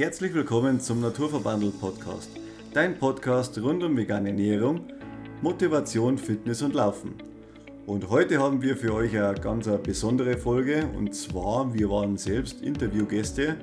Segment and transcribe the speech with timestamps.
[0.00, 2.30] Herzlich willkommen zum Naturverbandel Podcast.
[2.72, 4.86] Dein Podcast rund um vegane Ernährung,
[5.42, 7.16] Motivation, Fitness und Laufen.
[7.84, 12.62] Und heute haben wir für euch eine ganz besondere Folge und zwar wir waren selbst
[12.62, 13.56] Interviewgäste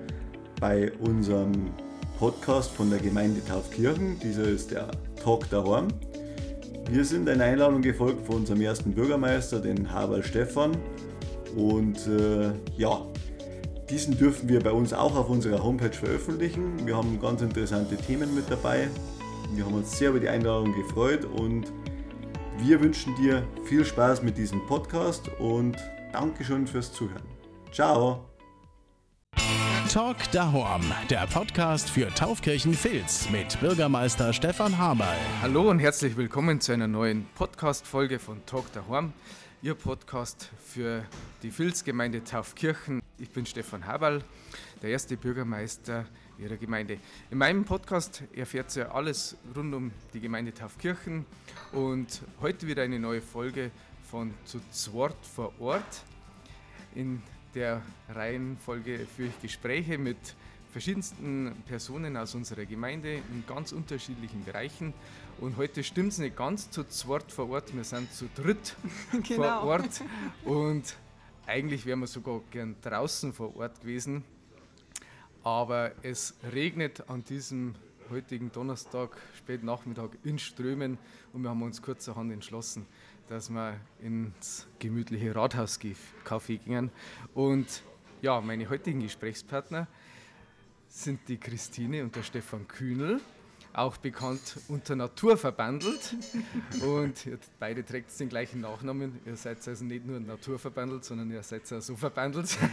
[0.61, 1.71] bei unserem
[2.19, 4.19] Podcast von der Gemeinde Taufkirchen.
[4.19, 5.87] Dieser ist der Talk daheim.
[6.91, 10.77] Wir sind einer Einladung gefolgt von unserem ersten Bürgermeister, den Haber Stefan.
[11.55, 13.01] Und äh, ja,
[13.89, 16.85] diesen dürfen wir bei uns auch auf unserer Homepage veröffentlichen.
[16.85, 18.89] Wir haben ganz interessante Themen mit dabei.
[19.53, 21.71] Wir haben uns sehr über die Einladung gefreut und
[22.57, 25.77] wir wünschen dir viel Spaß mit diesem Podcast und
[26.11, 27.23] Dankeschön fürs Zuhören.
[27.71, 28.25] Ciao!
[29.93, 35.15] Talk Dahorm, der Podcast für Taufkirchen Filz mit Bürgermeister Stefan Haberl.
[35.41, 39.13] Hallo und herzlich willkommen zu einer neuen Podcast-Folge von Talk Dahorm,
[39.61, 41.03] Ihr Podcast für
[41.41, 43.01] die Filzgemeinde Taufkirchen.
[43.19, 44.23] Ich bin Stefan Haberl,
[44.83, 46.05] der erste Bürgermeister
[46.37, 46.99] Ihrer Gemeinde.
[47.31, 51.25] In meinem Podcast erfährt ihr alles rund um die Gemeinde Taufkirchen
[51.71, 53.71] und heute wieder eine neue Folge
[54.03, 56.03] von Zu Zwort vor Ort.
[56.93, 57.23] In
[57.55, 60.35] der Reihenfolge führe ich Gespräche mit
[60.71, 64.93] verschiedensten Personen aus unserer Gemeinde in ganz unterschiedlichen Bereichen.
[65.41, 68.75] Und heute stimmt es nicht ganz zu zweit vor Ort, wir sind zu dritt
[69.23, 69.61] genau.
[69.61, 70.03] vor Ort.
[70.45, 70.95] Und
[71.47, 74.23] eigentlich wären wir sogar gern draußen vor Ort gewesen.
[75.43, 77.75] Aber es regnet an diesem
[78.09, 80.97] heutigen Donnerstag, spät Nachmittag in Strömen
[81.33, 82.85] und wir haben uns kurzerhand entschlossen,
[83.29, 86.91] dass wir ins gemütliche Rathauscafé gingen.
[87.33, 87.81] Und
[88.21, 89.87] ja, meine heutigen Gesprächspartner
[90.89, 93.21] sind die Christine und der Stefan Kühnel,
[93.77, 96.15] auch bekannt unter Natur verbandelt.
[96.81, 97.13] und
[97.59, 99.19] beide trägt den gleichen Nachnamen.
[99.25, 102.57] Ihr seid also nicht nur Natur verbandelt, sondern ihr seid auch so verbandelt.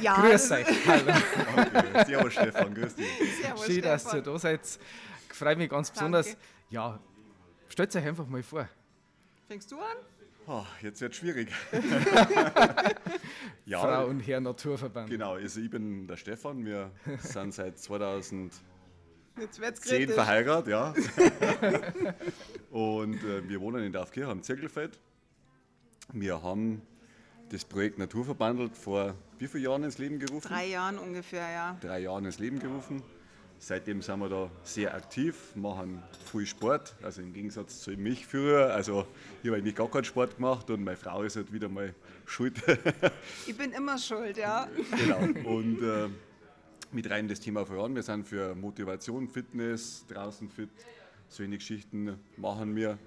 [0.00, 0.14] Ja.
[0.20, 0.66] grüß euch.
[0.86, 1.12] Hallo.
[1.56, 2.04] Okay.
[2.06, 3.06] Servus Stefan, grüß dich.
[3.40, 4.60] Servus, Schön, dass ihr da seid.
[5.28, 6.26] Freue mich ganz besonders.
[6.26, 6.40] Danke.
[6.70, 6.98] Ja,
[7.68, 8.68] stellt euch einfach mal vor.
[9.46, 9.96] Fängst du an?
[10.46, 11.52] Oh, jetzt wird es schwierig.
[13.64, 15.08] ja, Frau und Herr Naturverband.
[15.08, 16.64] Genau, also ich bin der Stefan.
[16.64, 17.78] Wir sind seit
[19.36, 20.94] 2010 verheiratet, ja.
[22.70, 24.98] und äh, wir wohnen in Dorfkirch am Zirkelfeld.
[26.12, 26.82] Wir haben
[27.50, 30.48] das Projekt Naturverbandelt vor wie vielen Jahren ins Leben gerufen?
[30.48, 31.76] Drei Jahren ungefähr, ja.
[31.80, 33.02] Drei Jahren ins Leben gerufen.
[33.58, 38.74] Seitdem sind wir da sehr aktiv, machen viel Sport, also im Gegensatz zu mich früher.
[38.74, 39.06] Also
[39.42, 41.94] ich habe eigentlich gar keinen Sport gemacht und meine Frau ist halt wieder mal
[42.26, 42.60] schuld.
[43.46, 44.68] ich bin immer schuld, ja.
[44.96, 45.48] Genau.
[45.48, 46.08] Und äh,
[46.92, 47.94] mit rein das Thema voran.
[47.94, 50.70] Wir sind für Motivation, Fitness, draußen fit,
[51.28, 52.98] solche Geschichten machen wir.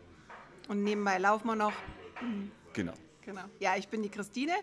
[0.67, 1.73] Und nebenbei laufen wir noch.
[2.73, 2.93] Genau.
[3.21, 3.43] Genau.
[3.59, 4.53] Ja, ich bin die Christine.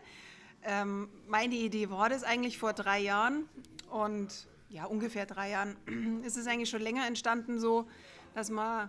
[0.65, 3.49] Ähm, meine Idee war das eigentlich vor drei Jahren
[3.91, 5.77] und ja, ungefähr drei Jahren
[6.25, 7.87] ist es eigentlich schon länger entstanden, so
[8.35, 8.89] dass man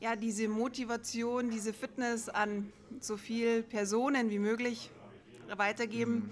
[0.00, 4.90] ja diese Motivation, diese Fitness an so viele Personen wie möglich
[5.56, 6.14] weitergeben.
[6.14, 6.30] Mhm.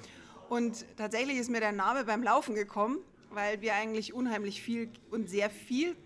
[0.50, 2.98] Und tatsächlich ist mir der Name beim Laufen gekommen,
[3.34, 5.96] weil wir eigentlich unheimlich viel und sehr viel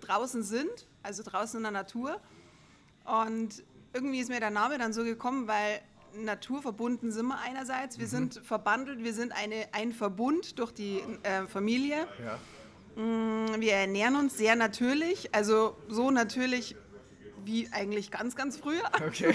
[0.00, 2.20] draußen sind, also draußen in der Natur.
[3.04, 5.80] Und irgendwie ist mir der Name dann so gekommen, weil
[6.14, 7.98] naturverbunden sind wir einerseits.
[7.98, 8.10] Wir mhm.
[8.10, 12.06] sind verbandelt, wir sind eine, ein Verbund durch die äh, Familie.
[12.24, 13.02] Ja.
[13.02, 16.76] Mm, wir ernähren uns sehr natürlich, also so natürlich
[17.44, 18.84] wie eigentlich ganz, ganz früher.
[19.06, 19.34] Okay.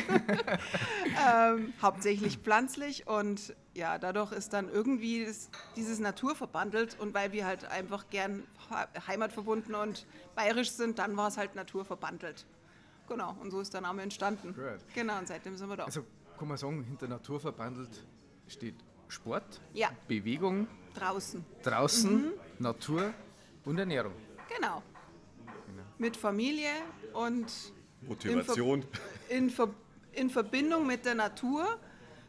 [1.30, 7.32] ähm, hauptsächlich pflanzlich und ja, dadurch ist dann irgendwie das, dieses Natur verbandelt und weil
[7.32, 8.44] wir halt einfach gern
[9.08, 12.46] heimatverbunden und bayerisch sind, dann war es halt Natur verbandelt.
[13.08, 14.54] Genau, und so ist der Name entstanden.
[14.54, 14.80] Good.
[14.94, 15.86] Genau, und seitdem sind wir da.
[15.86, 16.04] Also
[16.38, 18.04] kann man sagen, hinter Natur verbandelt
[18.48, 18.76] steht
[19.08, 19.92] Sport, ja.
[20.08, 20.68] Bewegung.
[20.96, 21.46] Draußen.
[21.64, 22.34] Draußen, mhm.
[22.60, 23.14] Natur
[23.64, 24.14] und Ernährung.
[24.50, 24.82] Genau.
[25.68, 25.84] genau.
[26.00, 26.72] Mit Familie
[27.14, 27.46] und
[28.02, 28.82] Motivation.
[28.82, 29.70] In, Ver in, Ver
[30.14, 31.80] in Verbindung mit der Natur,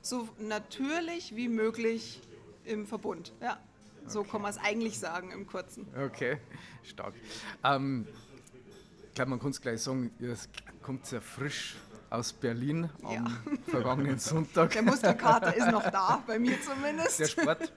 [0.08, 2.20] so natürlich wie möglich
[2.64, 3.32] im Verbund.
[3.40, 3.58] Ja.
[4.06, 4.30] So okay.
[4.30, 5.86] kann man es eigentlich sagen im Kurzen.
[5.96, 6.38] Okay,
[6.82, 7.14] stark.
[7.62, 8.06] Ähm,
[9.08, 10.34] ich glaube, man kann es gleich sagen, ihr
[10.82, 11.76] kommt sehr frisch
[12.08, 13.26] aus Berlin am ja.
[13.66, 14.70] vergangenen Sonntag.
[14.70, 17.20] Der Muskelkater ist noch da, bei mir zumindest.
[17.20, 17.72] Der Sport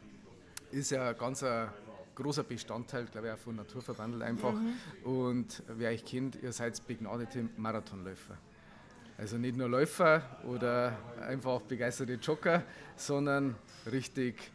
[0.71, 1.69] ist ja ganz ein
[2.15, 4.53] großer Bestandteil, glaube ich, auch von Naturverbandel einfach.
[4.53, 4.75] Mhm.
[5.03, 8.37] Und wer euch kennt, ihr seid begnadete Marathonläufer.
[9.21, 12.63] Also nicht nur Läufer oder einfach begeisterte Jogger,
[12.95, 13.53] sondern
[13.91, 14.49] richtig,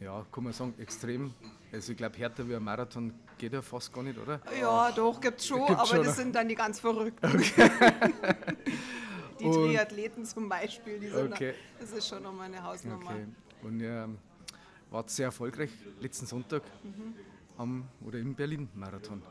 [0.00, 1.34] ja, kann man sagen, extrem.
[1.70, 4.40] Also ich glaube, härter wie ein Marathon geht ja fast gar nicht, oder?
[4.58, 7.26] Ja, doch, gibt es schon, gibt's aber schon, das sind dann die ganz Verrückten.
[7.26, 7.70] Okay.
[9.38, 11.52] die und, Triathleten zum Beispiel, die sind okay.
[11.52, 13.10] da, das ist schon nochmal eine Hausnummer.
[13.10, 13.26] Okay.
[13.64, 14.16] Und ihr ähm,
[14.90, 16.62] wart sehr erfolgreich letzten Sonntag.
[16.82, 17.14] Mhm.
[17.58, 19.22] am oder im Berlin-Marathon.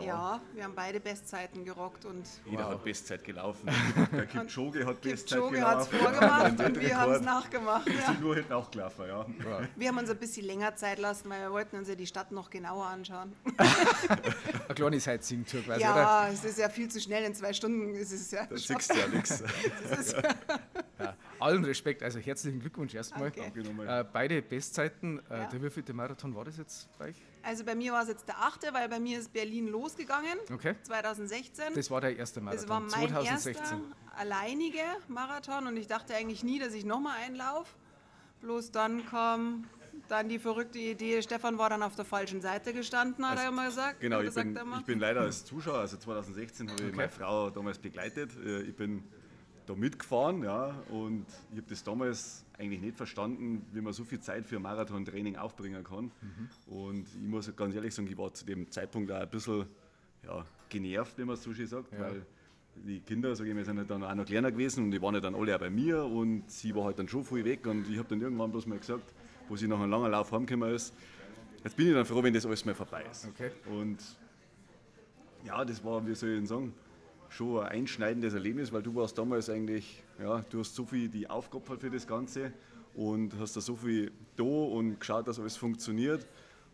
[0.00, 0.40] Ja.
[0.54, 3.68] wir haben beide Bestzeiten gerockt und Jeder hat Bestzeit gelaufen.
[4.12, 6.14] Der Kipchoge hat Bestzeit Kipchoge hat es gelaufen.
[6.18, 7.86] vorgemacht und wir haben es nachgemacht.
[7.86, 8.06] Wir Ja.
[8.06, 9.26] sind nur hinten auch gelaufen, ja.
[9.76, 12.32] Wir haben uns ein bisschen länger Zeit lassen, weil wir wollten uns ja die Stadt
[12.32, 13.32] noch genauer anschauen.
[13.58, 15.96] Eine kleine Sightseeing-Tour quasi, oder?
[15.96, 17.24] Ja, es ist ja viel zu schnell.
[17.24, 19.42] In zwei Stunden ist es ja Da siehst du ja nichts.
[21.42, 23.30] Allen Respekt, also herzlichen Glückwunsch erstmal.
[23.30, 23.40] Danke.
[23.40, 24.00] Danke nochmal.
[24.00, 25.18] Äh, beide Bestzeiten.
[25.30, 25.46] Äh, Ja.
[25.46, 27.16] Der wievielte Marathon war das jetzt bei euch?
[27.42, 30.38] Also bei mir war es jetzt der achte, weil bei mir ist Berlin losgegangen.
[30.52, 30.74] Okay.
[30.82, 31.74] 2016.
[31.74, 32.64] Das war der erste Marathon.
[32.64, 33.54] Es war mein 2016.
[33.62, 33.80] erster
[34.16, 37.70] alleinige Marathon und ich dachte eigentlich nie, dass ich nochmal einlaufe.
[38.40, 39.64] Bloß dann kam
[40.08, 43.66] dann die verrückte Idee, Stefan war dann auf der falschen Seite gestanden, hat er immer
[43.66, 44.00] gesagt.
[44.00, 47.78] Genau, ich bin, ich bin leider als Zuschauer, also 2016 habe ich meine Frau damals
[47.78, 48.30] begleitet.
[48.44, 49.04] Äh, Ich bin
[49.66, 54.20] da mitgefahren ja, und ich habe das damals eigentlich nicht verstanden, wie man so viel
[54.20, 56.10] Zeit für ein Marathon-Training aufbringen kann.
[56.66, 59.66] Und ich muss ganz ehrlich sagen, ich war zu dem Zeitpunkt auch ein bisschen
[60.24, 62.24] ja, genervt, wie man es so schön sagt, weil
[62.74, 65.14] die Kinder, sage ich mal, sind halt dann auch noch kleiner gewesen und die waren
[65.14, 67.88] ja dann alle auch bei mir und sie war halt dann schon viel weg und
[67.88, 69.12] ich habe dann irgendwann bloß mal gesagt,
[69.48, 70.94] wo sie nach einem langen Lauf heimgekommen ist,
[71.62, 73.26] jetzt bin ich dann froh, wenn das alles mal vorbei ist.
[73.26, 73.50] Okay.
[73.70, 73.98] Und
[75.44, 76.72] ja, das war, wie soll ich denn sagen,
[77.32, 81.28] schon ein einschneidendes Erlebnis, weil du warst damals eigentlich, ja, du hast so viel die
[81.28, 82.52] aufgeopfert für das Ganze
[82.94, 86.26] und hast da so viel da und geschaut, dass alles funktioniert.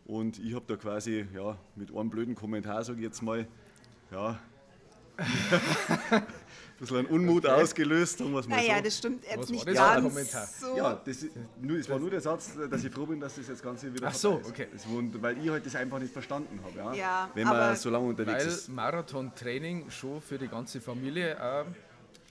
[0.05, 3.47] Und ich habe da quasi ja, mit einem blöden Kommentar, sage ich jetzt mal,
[4.11, 4.39] ja,
[6.79, 8.83] bisschen einen Unmut ausgelöst, sagen wir es mal Naja, so.
[8.83, 10.47] das stimmt Was jetzt war nicht das ganz Kommentar?
[10.47, 10.77] so.
[10.77, 11.31] Ja, das, ist,
[11.61, 14.07] nur, es war nur der Satz, dass ich froh bin, dass das jetzt Ganze wieder
[14.07, 14.49] Ach so, ist.
[14.49, 14.67] okay.
[14.71, 16.77] Das, und, weil ich halt das einfach nicht verstanden habe.
[16.77, 16.93] Ja?
[16.93, 18.69] Ja, Wenn man aber- so lange unterwegs Weil ist.
[18.69, 21.63] Marathon-Training schon für die ganze Familie, äh,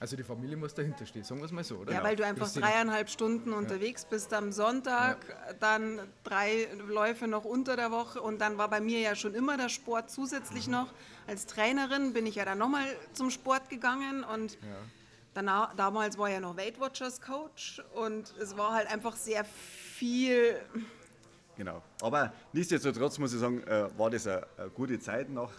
[0.00, 1.92] also die Familie muss dahinter stehen, sagen wir es mal so, oder?
[1.92, 5.18] Ja, weil du einfach dreieinhalb Stunden unterwegs bist am Sonntag,
[5.58, 9.56] dann drei Läufe noch unter der Woche und dann war bei mir ja schon immer
[9.56, 10.92] der Sport zusätzlich noch.
[11.26, 14.56] Als Trainerin bin ich ja dann nochmal zum Sport gegangen und
[15.34, 20.60] danach, damals war ja noch Weight Watchers Coach und es war halt einfach sehr viel.
[21.56, 21.82] Genau.
[22.02, 25.50] Aber nichtsdestotrotz muss ich sagen, äh, war das eine, eine gute Zeit nach,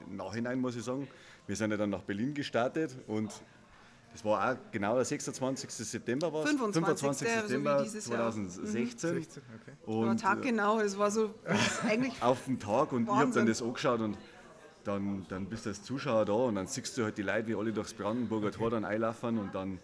[0.00, 1.06] im Nachhinein, muss ich sagen.
[1.46, 3.30] Wir sind ja dann nach Berlin gestartet und
[4.14, 5.68] das war auch genau der 26.
[5.70, 6.50] September war es.
[6.50, 8.30] 25., so wie September dieses Jahr.
[8.30, 8.48] Mhm.
[8.48, 9.14] 2016.
[9.14, 9.72] 16, okay.
[9.86, 11.34] Und Aber Tag äh, genau, es war so
[11.86, 13.40] eigentlich auf den Tag und ich habe Wahnsinn.
[13.40, 14.16] dann das angeschaut und
[14.84, 17.54] dann, dann bist du als Zuschauer da und dann siehst du halt die Leute, wie
[17.56, 19.78] alle durchs Brandenburger Tor dann einlaufen und dann,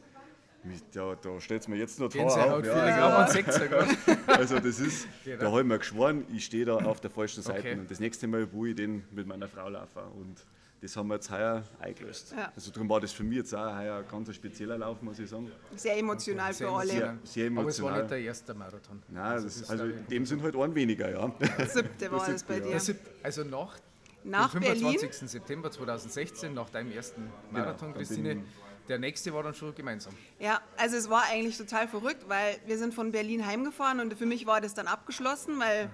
[0.95, 2.77] ja, da stellt es mir jetzt noch Haare Gänsehaut, auf.
[2.87, 3.89] Ja, Sechser gerade.
[4.29, 5.41] also das ist, Genau.
[5.41, 7.79] da habe ich mir geschworen, ich stehe da auf der falschen Seite Okay.
[7.81, 10.37] und das nächste Mal, wo ich den mit meiner Frau laufe und
[10.81, 12.33] das haben wir jetzt heuer eingelöst.
[12.37, 12.51] Ja.
[12.55, 15.29] Also darum war das für mich jetzt auch heuer ein ganz spezieller Lauf, muss ich
[15.29, 15.51] sagen.
[15.77, 16.89] sehr emotional Sehr für alle.
[16.91, 17.99] Sehr, sehr Aber es war emotional.
[18.01, 19.03] nicht der erste Marathon.
[19.09, 21.33] Nein, Also das, das ist also da- in dem sind halt ein weniger, ja.
[21.67, 22.75] Siebte war Der es bei siebte, dir.
[22.75, 22.93] Also,
[23.23, 23.77] also nach,
[24.25, 24.81] Nach dem Berlin?
[24.99, 25.29] 25.
[25.31, 28.43] September 2016, nach deinem ersten Marathon, dann Christine,
[28.89, 30.15] der nächste war dann schon gemeinsam.
[30.39, 34.27] Ja, also es war eigentlich total verrückt, weil wir sind von Berlin heimgefahren und für
[34.27, 35.91] mich war das dann abgeschlossen, weil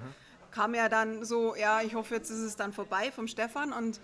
[0.53, 4.01] kam ja dann so, ja, ich hoffe, jetzt ist es dann vorbei vom Stefan und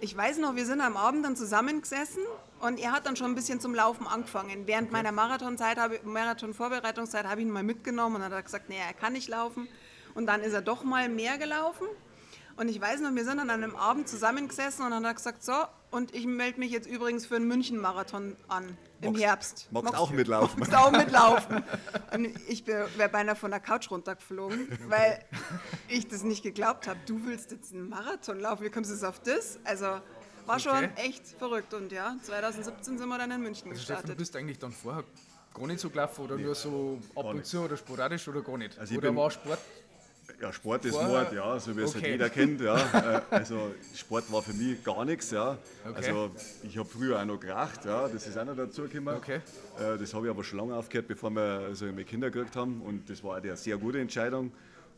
[0.00, 2.22] ich weiß noch, wir sind am Abend dann zusammengesessen
[2.60, 4.66] und er hat dann schon ein bisschen zum Laufen angefangen.
[4.66, 8.76] Während meiner Marathonzeit, Marathon-Vorbereitungszeit habe ich ihn mal mitgenommen und dann hat er gesagt, nee,
[8.78, 9.68] er kann nicht laufen.
[10.14, 11.86] Und dann ist er doch mal mehr gelaufen.
[12.58, 15.14] Und ich weiß noch, wir sind dann an einem Abend zusammengesessen und dann hat er
[15.14, 15.52] gesagt, so,
[15.92, 19.68] und ich melde mich jetzt übrigens für einen München-Marathon an im Magst- Herbst.
[19.70, 20.58] Magst auch mitlaufen?
[20.58, 21.62] Magst auch mitlaufen.
[22.12, 25.24] Und ich wäre beinahe von der Couch runtergeflogen, weil
[25.88, 26.98] ich das nicht geglaubt habe.
[27.06, 29.60] Du willst jetzt einen Marathon laufen, wie kommst du jetzt auf das?
[29.64, 30.00] Also
[30.46, 30.90] war schon Okay.
[30.96, 31.72] echt verrückt.
[31.74, 34.18] Und ja, 2017 sind wir dann in München Also Stefan, du gestartet.
[34.18, 35.04] bist eigentlich dann vorher
[35.54, 38.76] gar nicht so gelaufen oder nur so ab und zu oder sporadisch oder gar nicht?
[38.78, 39.60] Also oder war Sport?
[40.40, 42.12] Ja, Sport ist Mord, ja, so wie es halt Okay.
[42.12, 42.60] jeder kennt.
[42.60, 42.76] Ja.
[42.76, 45.32] Äh, Also Sport war für mich gar nichts.
[45.32, 45.58] Ja.
[45.84, 45.94] Okay.
[45.96, 46.30] Also
[46.62, 49.16] ich habe früher auch noch geracht, ja, das ist auch noch dazu gekommen.
[49.16, 49.40] Okay.
[49.80, 52.80] Äh, Das habe ich aber schon lange aufgehört, bevor wir also meine Kinder gekriegt haben.
[52.82, 54.52] Und das war eine sehr gute Entscheidung.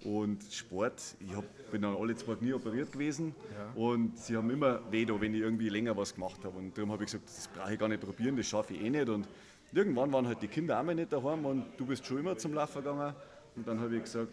[0.05, 3.35] Und Sport, ich hab, bin dann alle zwei Knie operiert gewesen
[3.75, 6.57] und sie haben immer weh, da, wenn ich irgendwie länger was gemacht habe.
[6.59, 8.89] Und darum habe ich gesagt, das brauche ich gar nicht probieren, das schaffe ich eh
[8.89, 9.11] nicht.
[9.11, 9.29] Und
[9.75, 12.55] irgendwann waren halt die Kinder auch mal nicht daheim und du bist schon immer zum
[12.55, 13.15] Laufen gegangen.
[13.57, 14.29] Und dann habe ich gesagt,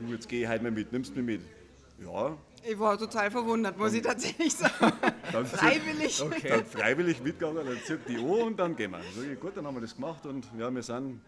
[0.00, 2.06] du, jetzt ich heute mal mit, nimmst du mich mit?
[2.06, 4.92] Ja, Ich war total verwundert, muss ich tatsächlich sagen.
[5.32, 6.22] dann Freiwillig.
[6.22, 6.48] Okay.
[6.48, 9.00] dann freiwillig mitgegangen, dann zirkt die an und dann gehen wir.
[9.00, 11.20] Ich, gut, dann haben wir das gemacht und ja, wir sind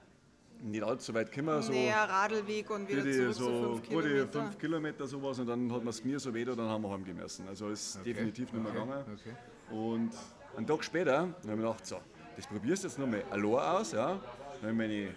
[0.63, 1.63] nicht allzu weit gekommen.
[1.63, 4.43] So Näher Radlweg und wieder die zurück so so fünf gute Kilometer.
[4.43, 6.91] fünf Kilometer sowas und dann hat man das Knie so weh, da, dann haben wir
[6.91, 7.49] heimgehen müssen.
[7.49, 9.05] Also ist definitiv nicht mehr gegangen.
[9.15, 9.75] okay.
[9.75, 10.11] Und
[10.57, 11.97] einen Tag später habe ich mir gedacht, so,
[12.37, 13.45] das probierst du jetzt nochmal allein
[13.77, 13.93] aus.
[13.93, 14.21] Ja?
[14.61, 15.09] Dann habe ich meine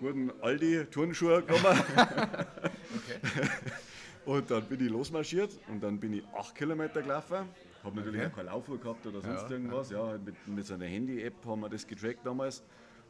[0.00, 1.82] guten Aldi-Turnschuhe genommen.
[4.26, 7.48] Und dann bin ich losmarschiert und dann bin ich acht Kilometer gelaufen.
[7.82, 9.90] Habe natürlich auch kein Laufer gehabt oder sonst Ja, irgendwas.
[9.90, 12.62] Ja, halt mit, mit so einer Handy-App haben wir das getrackt damals.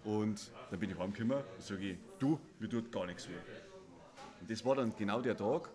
[0.05, 3.33] Und dann bin ich heimgekommen und sage ich, du, mir tut gar nichts weh.
[4.41, 5.69] Und das war dann genau der Tag,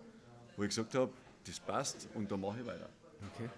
[0.56, 1.12] wo ich gesagt habe,
[1.46, 2.88] das passt und dann mache ich weiter.
[3.34, 3.48] Okay.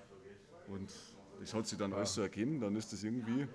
[0.66, 0.92] Und
[1.40, 3.46] das hat sich dann alles so ergeben, dann ist das irgendwie.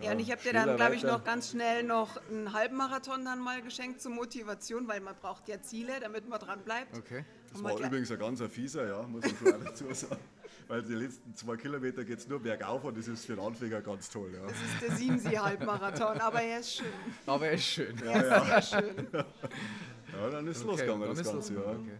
[0.00, 3.38] Ja, und ich habe dir dann, glaube ich, noch ganz schnell noch einen Halbmarathon dann
[3.40, 6.96] mal geschenkt zur Motivation, weil man braucht ja Ziele, damit man dran bleibt.
[6.96, 7.24] Okay.
[7.52, 10.20] Das war übrigens ein ganz fieser, ja, muss man schon dazu sagen.
[10.68, 13.80] Weil die letzten zwei Kilometer geht es nur bergauf und das ist für den Anfänger
[13.80, 14.32] ganz toll.
[14.32, 14.42] Ja.
[14.46, 16.92] Das ist der Siemensee-Halbmarathon, aber er ist schön.
[17.26, 17.98] Aber er ist schön.
[18.04, 19.08] Er ist sehr schön.
[19.12, 21.54] ja, dann ist es Okay, losgegangen, dann das ist Ganze.
[21.54, 21.60] Ja.
[21.60, 21.98] Okay.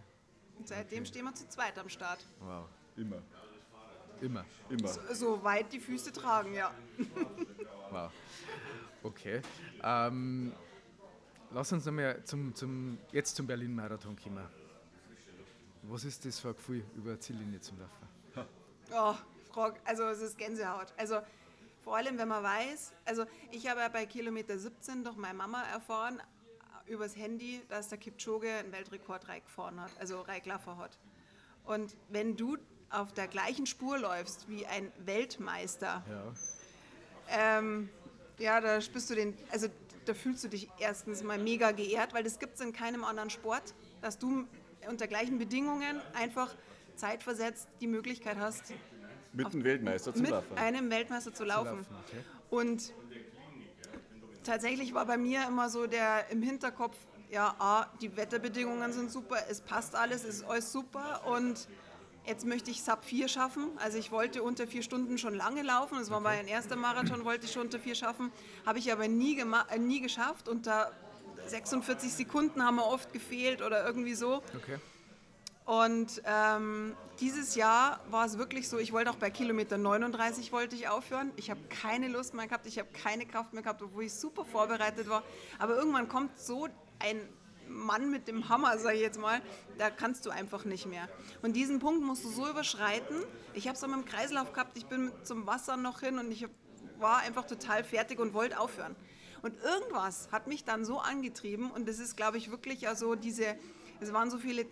[0.57, 2.25] Und seitdem stehen wir zu zweit am Start.
[2.39, 2.65] Wow.
[2.95, 3.21] Immer,
[4.21, 4.45] Immer.
[4.69, 4.87] immer.
[5.13, 6.71] So weit die Füße tragen, ja.
[7.89, 8.11] Wow.
[9.03, 9.41] Okay.
[9.83, 10.53] Ähm,
[11.51, 14.47] lass uns nochmal zum, zum, jetzt zum Berlin-Marathon kommen.
[15.83, 18.47] Was ist das für ein Gefühl, über eine Ziellinie zu laufen?
[18.93, 19.15] Oh,
[19.51, 20.93] Frau, also es ist Gänsehaut.
[20.97, 21.21] Also
[21.83, 25.63] vor allem, wenn man weiß, also ich habe ja bei Kilometer 17 durch meine Mama
[25.63, 26.21] erfahren,
[26.85, 30.97] übers Handy, dass der Kipchoge einen Weltrekord reingefahren hat, also reingelaufen hat.
[31.63, 32.57] Und wenn du
[32.91, 36.33] auf der gleichen Spur läufst wie ein Weltmeister, Ja.
[37.59, 37.89] ähm,
[38.37, 39.67] ja, da spürst du den, also
[40.05, 43.29] da fühlst du dich erstens mal mega geehrt, weil das gibt es in keinem anderen
[43.29, 44.45] Sport, dass du
[44.89, 46.53] unter gleichen Bedingungen einfach
[46.95, 48.73] zeitversetzt die Möglichkeit hast,
[49.33, 50.57] Mit dem Weltmeister zu mit laufen.
[50.57, 51.77] einem Weltmeister zu laufen.
[51.77, 52.23] laufen, okay.
[52.49, 52.93] Und
[54.43, 56.97] tatsächlich war bei mir immer so der im Hinterkopf,
[57.29, 61.67] ja, A, die Wetterbedingungen sind super, es passt alles, es ist alles super und
[62.25, 63.69] jetzt möchte ich Sub 4 schaffen.
[63.77, 67.45] Also ich wollte unter vier Stunden schon lange laufen, das war mein erster Marathon, wollte
[67.45, 68.31] ich schon unter vier schaffen,
[68.65, 70.47] habe ich aber nie, äh, nie geschafft.
[70.47, 70.91] Unter
[71.47, 74.43] 46 Sekunden haben mir oft gefehlt oder irgendwie so.
[74.55, 74.77] Okay.
[75.65, 80.75] Und ähm, dieses Jahr war es wirklich so, ich wollte auch bei Kilometer 39 wollte
[80.75, 81.31] ich aufhören.
[81.35, 84.43] Ich habe keine Lust mehr gehabt, ich habe keine Kraft mehr gehabt, obwohl ich super
[84.43, 85.23] vorbereitet war.
[85.59, 86.67] Aber irgendwann kommt so
[86.99, 87.21] ein
[87.71, 89.41] Mann mit dem Hammer, sage ich jetzt mal,
[89.77, 91.07] da kannst du einfach nicht mehr.
[91.41, 93.17] Und diesen Punkt musst du so überschreiten.
[93.53, 96.31] Ich habe es auch mit dem Kreislauf gehabt, ich bin zum Wasser noch hin und
[96.31, 96.47] ich
[96.99, 98.95] war einfach total fertig und wollte aufhören.
[99.41, 103.15] Und irgendwas hat mich dann so angetrieben und das ist, glaube ich, wirklich ja so
[103.15, 103.55] diese,
[103.99, 104.67] es waren so viele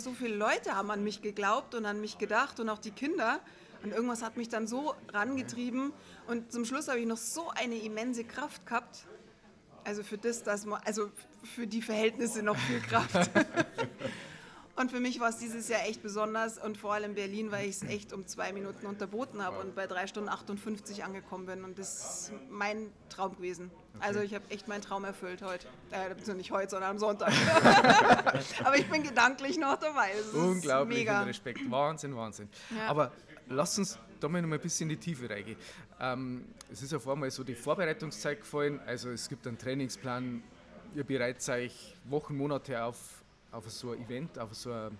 [0.00, 3.40] so viele Leute haben an mich geglaubt und an mich gedacht und auch die Kinder.
[3.82, 5.92] Und irgendwas hat mich dann so rangetrieben.
[6.26, 9.06] Und zum Schluss habe ich noch so eine immense Kraft gehabt.
[9.84, 11.10] Also für das, dass man, also
[11.44, 13.30] für die Verhältnisse noch viel Kraft.
[14.78, 17.68] Und für mich war es dieses Jahr echt besonders und vor allem in Berlin, weil
[17.68, 21.64] ich es echt um zwei Minuten unterboten habe und bei drei Stunden 58 angekommen bin.
[21.64, 23.72] Und das ist mein Traum gewesen.
[23.98, 25.66] Also ich habe echt meinen Traum erfüllt heute.
[25.90, 27.32] Äh, beziehungsweise nicht heute, sondern am Sonntag.
[28.64, 30.12] Aber ich bin gedanklich noch dabei.
[30.12, 31.22] Ist Unglaublich mega.
[31.22, 31.68] Respekt.
[31.68, 32.48] Wahnsinn, Wahnsinn.
[32.70, 32.86] Ja.
[32.86, 33.10] Aber
[33.48, 35.58] lass uns da mal noch mal ein bisschen in die Tiefe reingehen.
[35.98, 38.78] Ähm, es ist auf einmal so die Vorbereitungszeit gefallen.
[38.86, 40.40] Also es gibt einen Trainingsplan.
[40.94, 44.98] Ihr bereitet euch Wochen, Monate auf, auf so ein Event, auf so ein,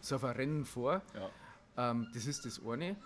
[0.00, 1.02] so auf ein Rennen vor.
[1.14, 1.30] Ja.
[1.90, 2.96] Ähm, das ist das eine.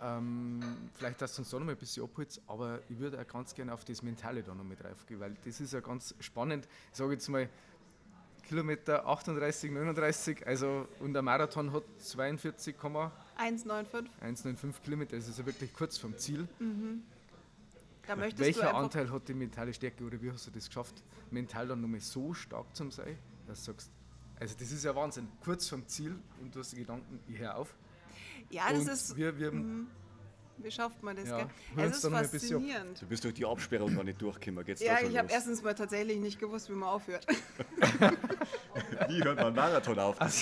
[0.00, 0.60] Ähm,
[0.94, 3.54] vielleicht, dass du uns da noch mal ein bisschen abholst, aber ich würde auch ganz
[3.54, 6.68] gerne auf das Mentale da noch mit draufgehen, weil das ist ja ganz spannend.
[6.92, 7.48] Ich sage jetzt mal,
[8.46, 14.72] Kilometer 38, 39, also und der Marathon hat 42,195 1,95.
[14.84, 16.48] Kilometer, das ist ja wirklich kurz vom Ziel.
[16.58, 17.17] Möchtest
[18.36, 22.00] Welcher Anteil hat die mentale Stärke oder wie hast du das geschafft, mental dann nochmal
[22.00, 23.90] so stark zu sein, dass du sagst,
[24.40, 27.56] also das ist ja Wahnsinn, kurz vom Ziel und du hast die Gedanken, ich höre
[27.56, 27.74] auf.
[28.50, 29.52] Ja, das und ist, wir, wir,
[30.58, 31.28] wie schafft man das?
[31.28, 33.00] Ja, uns Es ist faszinierend.
[33.00, 34.64] Du bist durch die Absperrung gar nicht durchgekommen.
[34.64, 37.26] Geht's Ja, da schon ich habe erstens mal tatsächlich nicht gewusst, wie man aufhört.
[39.08, 40.18] Wie hört man Marathon auf?
[40.18, 40.40] Das,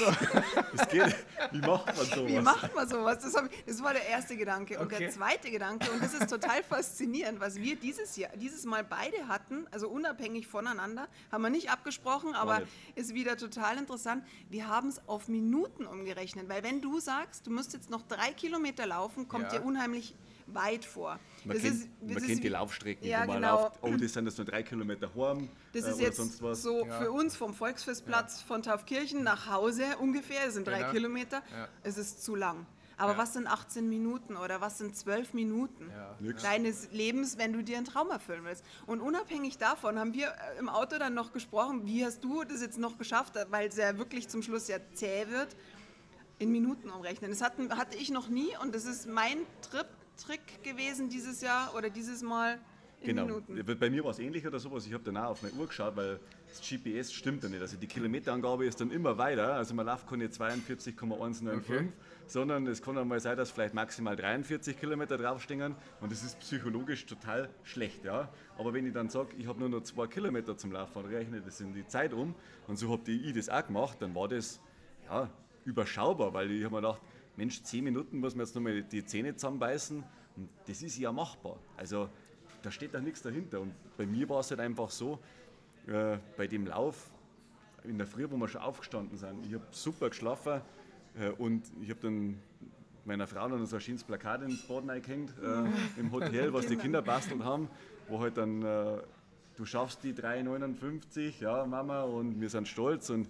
[0.76, 1.14] das geht.
[1.52, 2.26] Wie macht man sowas?
[2.28, 3.18] Wie macht man sowas?
[3.22, 4.78] Das, ich, das war der erste Gedanke.
[4.78, 4.98] Und Okay.
[4.98, 9.28] der zweite Gedanke, und das ist total faszinierend, was wir dieses Jahr, dieses Mal beide
[9.28, 12.68] hatten, also unabhängig voneinander, haben wir nicht abgesprochen, aber nicht.
[12.94, 14.24] ist wieder total interessant.
[14.48, 18.32] Wir haben es auf Minuten umgerechnet, weil wenn du sagst, du musst jetzt noch drei
[18.32, 19.58] Kilometer laufen, kommt Ja.
[19.58, 20.14] dir unheimlich
[20.46, 21.18] weit vor.
[21.44, 23.62] Man Das kennt, ist- das man ist kennt die wie- Laufstrecken, Ja, wo man genau.
[23.64, 23.78] läuft.
[23.82, 25.48] Oh, das sind jetzt nur drei Kilometer heim.
[25.72, 26.62] Das äh, ist oder jetzt sonst was.
[26.62, 26.98] so Ja.
[27.00, 30.92] für uns vom Volksfestplatz von Taufkirchen nach Hause ungefähr, das sind drei Genau.
[30.92, 31.68] Kilometer, Ja.
[31.82, 32.66] es ist zu lang.
[32.98, 33.18] Aber Ja.
[33.18, 36.32] was sind 18 Minuten oder was sind 12 Minuten Ja.
[36.42, 38.64] Deines Lebens, wenn du dir einen Traum erfüllen willst?
[38.86, 42.62] Und unabhängig davon haben wir äh, im Auto dann noch gesprochen, wie hast du das
[42.62, 45.54] jetzt noch geschafft, weil es ja wirklich zum Schluss ja zäh wird,
[46.38, 47.30] in Minuten umrechnen.
[47.30, 49.86] Das hatten, hatte ich noch nie und das ist mein Trip,
[50.16, 52.58] Trick gewesen dieses Jahr oder dieses Mal
[53.02, 53.26] Genau.
[53.26, 53.78] Minuten.
[53.78, 54.86] Bei mir war es ähnlich oder sowas.
[54.86, 56.18] Ich habe dann auch auf meine Uhr geschaut, weil
[56.48, 57.60] das GPS stimmt ja nicht.
[57.60, 59.54] Also die Kilometerangabe ist dann immer weiter.
[59.54, 61.92] Also man läuft keine 42,195, Okay.
[62.26, 67.06] sondern es kann einmal sein, dass vielleicht maximal 43 Kilometer draufstehen und das ist psychologisch
[67.06, 68.04] total schlecht.
[68.04, 68.30] Ja?
[68.58, 71.40] Aber wenn ich dann sage, ich habe nur noch zwei Kilometer zum Laufen und rechne
[71.42, 72.34] das in die Zeit um
[72.66, 74.60] und so habe ich das auch gemacht, dann war das
[75.08, 75.30] ja,
[75.64, 77.02] überschaubar, weil ich habe mir gedacht,
[77.36, 80.02] Mensch, 10 Minuten muss man jetzt nochmal die Zähne zusammenbeißen
[80.36, 81.58] und das ist ja machbar.
[81.76, 82.08] Also
[82.62, 83.60] da steht da nichts dahinter.
[83.60, 85.18] Und bei mir war es halt einfach so,
[85.86, 87.10] äh, bei dem Lauf,
[87.84, 90.60] in der Früh, wo wir schon aufgestanden sind, ich habe super geschlafen
[91.18, 92.38] äh, und ich habe dann
[93.04, 96.76] meiner Frau noch so ein schönes Plakat ins Boden eingehängt äh, im Hotel, was die
[96.76, 97.68] Kinder bastelt haben,
[98.08, 98.98] wo halt dann, äh,
[99.56, 103.28] du schaffst die 3,59, ja Mama, und wir sind stolz und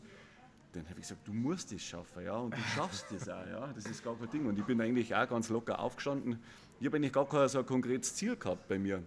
[0.77, 3.73] dann habe ich gesagt, du musst es schaffen, ja, und du schaffst es auch, ja,
[3.75, 4.47] das ist gar kein Ding.
[4.47, 6.39] Und ich bin eigentlich auch ganz locker aufgestanden.
[6.81, 9.03] Ich habe eigentlich gar kein so ein konkretes Ziel gehabt bei mir.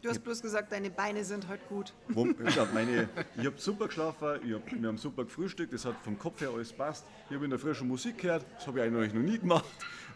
[0.00, 1.94] Du hast bloß gesagt, deine Beine sind heute gut.
[2.08, 3.08] Wo, ja, meine,
[3.38, 6.50] ich habe super geschlafen, ich hab, wir haben super gefrühstückt, das hat vom Kopf her
[6.50, 7.06] alles passt.
[7.28, 9.64] Ich habe in der Früh schon Musik gehört, das habe ich eigentlich noch nie gemacht.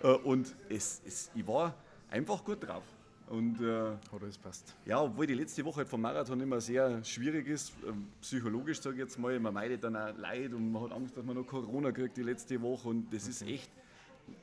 [0.02, 1.74] Äh, Und es, es, ich war
[2.10, 2.84] einfach gut drauf.
[3.30, 4.74] Und äh, Hat alles passt.
[4.86, 8.96] ja, obwohl die letzte Woche halt vom Marathon immer sehr schwierig ist, ähm, psychologisch sage
[8.96, 11.46] ich jetzt mal, man meidet dann auch Leid und man hat Angst, dass man noch
[11.46, 13.70] Corona kriegt die letzte Woche und das ist echt,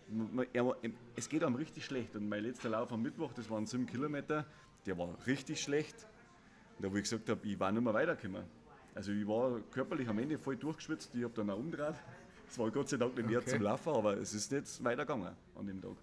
[0.08, 0.76] man, er-
[1.16, 4.46] es geht einem richtig schlecht und mein letzter Lauf am Mittwoch, das waren sieben Kilometer,
[4.86, 5.96] der war richtig schlecht
[6.78, 8.44] und da wo ich gesagt habe, ich war nicht mehr weitergekommen.
[8.94, 11.96] Also ich war körperlich am Ende voll durchgeschwitzt, ich habe dann auch umgedreht.
[12.48, 13.50] Es war Gott sei Dank nicht mehr Okay.
[13.50, 15.96] zum Laufen, aber es ist nicht weitergegangen an dem Tag.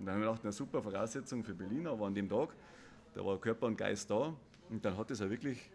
[0.00, 2.54] Und dann habe ich gedacht, eine super Voraussetzung für Berlin, aber an dem Tag,
[3.14, 4.34] da war Körper und Geist da
[4.70, 5.70] und dann hat es auch wirklich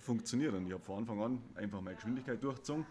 [0.00, 0.52] funktioniert.
[0.52, 2.84] Und ich habe von Anfang an einfach meine Geschwindigkeit durchgezogen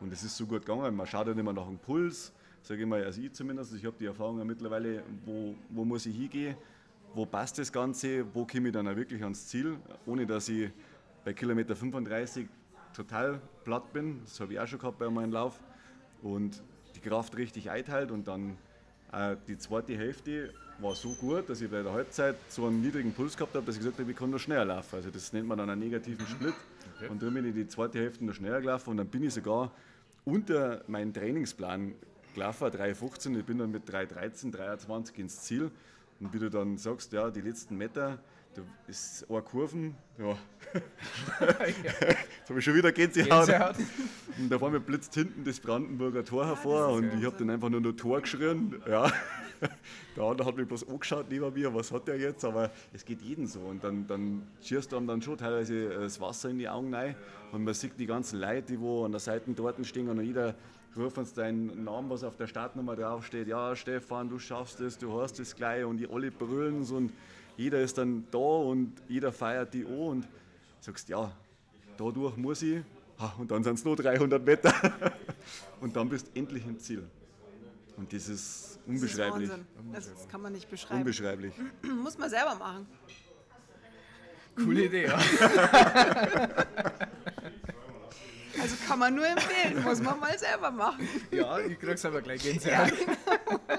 [0.00, 0.94] und es ist so gut gegangen.
[0.94, 2.32] Man schaut dann immer nach dem Puls,
[2.62, 6.06] sage ich mal, also ich zumindest, ich habe die Erfahrung ja mittlerweile, wo, wo muss
[6.06, 6.56] ich hingehen,
[7.12, 10.70] wo passt das Ganze, wo komme ich dann auch wirklich ans Ziel, ohne dass ich
[11.24, 12.46] bei Kilometer 35
[12.94, 14.20] total platt bin.
[14.22, 15.58] Das habe ich auch schon gehabt bei meinem Lauf.
[16.22, 16.62] Und
[16.94, 18.56] die Kraft richtig einteilt und dann
[19.48, 23.36] die zweite Hälfte war so gut, dass ich bei der Halbzeit so einen niedrigen Puls
[23.36, 24.96] gehabt habe, dass ich gesagt habe, ich kann noch schneller laufen.
[24.96, 26.54] Also das nennt man dann einen negativen Split.
[27.08, 29.72] Und dann bin ich die zweite Hälfte noch schneller gelaufen und dann bin ich sogar
[30.24, 31.94] unter meinen Trainingsplan
[32.34, 33.38] gelaufen, 3,15.
[33.38, 35.70] Ich bin dann mit 3,13, 3,20 ins Ziel.
[36.20, 38.18] Und wie du dann sagst, ja, die letzten Meter,
[38.56, 40.36] da ist eine Kurven, ja.
[41.82, 43.46] Jetzt habe ich schon wieder Gänsehaut.
[43.46, 43.76] Gänsehaut.
[44.38, 47.80] Und da vorne blitzt hinten das Brandenburger Tor hervor und ich habe dann einfach nur
[47.80, 48.82] noch Tor geschrien.
[48.86, 49.10] Ja.
[50.14, 52.44] Der andere hat mich bloß angeschaut neben mir, was hat der jetzt?
[52.44, 53.60] Aber es geht jedem so.
[53.60, 57.16] Und dann, dann schierst du einem dann schon teilweise das Wasser in die Augen rein
[57.52, 60.54] und man sieht die ganzen Leute, die wo an der Seite dort stehen und jeder
[60.96, 63.48] ruft uns deinen Namen, was auf der Startnummer draufsteht.
[63.48, 67.12] Ja, Stefan, du schaffst es, du hast es gleich und die alle brüllen so und
[67.56, 70.28] jeder ist dann da und jeder feiert die an und
[70.80, 71.32] sagst, ja,
[71.96, 72.82] dadurch muss ich,
[73.38, 74.72] und dann sind es nur 300 Meter
[75.80, 77.08] und dann bist du endlich im Ziel.
[77.96, 79.48] Und das ist Das ist unbeschreiblich.
[79.48, 79.66] Wahnsinn.
[79.92, 81.00] Das, kann man nicht beschreiben.
[81.00, 81.54] Unbeschreiblich.
[82.02, 82.86] Muss man selber machen.
[84.54, 85.18] Coole Idee, ja.
[88.58, 91.06] Also kann man nur empfehlen, muss man mal selber machen.
[91.30, 92.92] Ja, ich krieg's aber gleich Ja, Gänsehaut.
[92.98, 93.78] genau.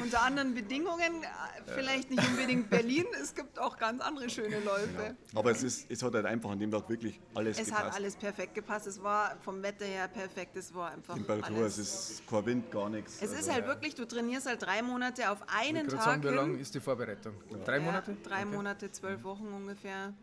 [0.00, 1.26] Unter anderen Bedingungen, äh,
[1.74, 5.16] vielleicht nicht unbedingt Berlin, es gibt auch ganz andere schöne Läufe.
[5.34, 7.84] Aber es, ist, es hat halt einfach an dem Tag wirklich alles Es gepasst.
[7.86, 11.78] hat alles perfekt gepasst, es war vom Wetter her perfekt, es war einfach Temperatur, alles.
[11.78, 13.16] es ist kein Wind, gar nichts.
[13.16, 16.22] Es Also, ist halt wirklich, du trainierst halt drei Monate auf einen Ich Tag sagen,
[16.22, 17.34] wie lang ist die Vorbereitung?
[17.64, 18.16] Drei Ja, Monate?
[18.22, 18.54] drei Okay.
[18.56, 20.14] Monate, zwölf Wochen ungefähr.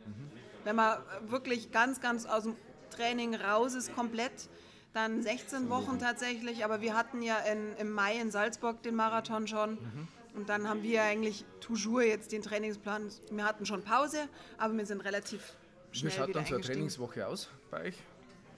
[0.64, 0.98] Wenn man
[1.28, 2.56] wirklich ganz, ganz aus dem
[2.90, 4.48] Training raus ist, komplett,
[4.98, 6.66] dann 16 Wochen tatsächlich.
[6.66, 9.72] Aber wir hatten ja in, im Mai in Salzburg den Marathon schon.
[9.72, 10.08] Mhm.
[10.36, 13.10] Und dann haben wir eigentlich toujours jetzt den Trainingsplan.
[13.32, 15.54] Wir hatten schon Pause, aber wir sind relativ
[15.92, 16.64] Wie schnell schaut wieder dann so eine.
[16.64, 17.96] Trainingswoche aus bei euch?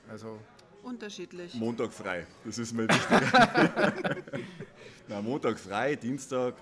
[0.09, 0.39] Also,
[0.81, 1.53] Unterschiedlich.
[1.55, 4.41] Montag frei, das ist mir wichtig.
[5.07, 6.55] Na, Montag frei, Dienstag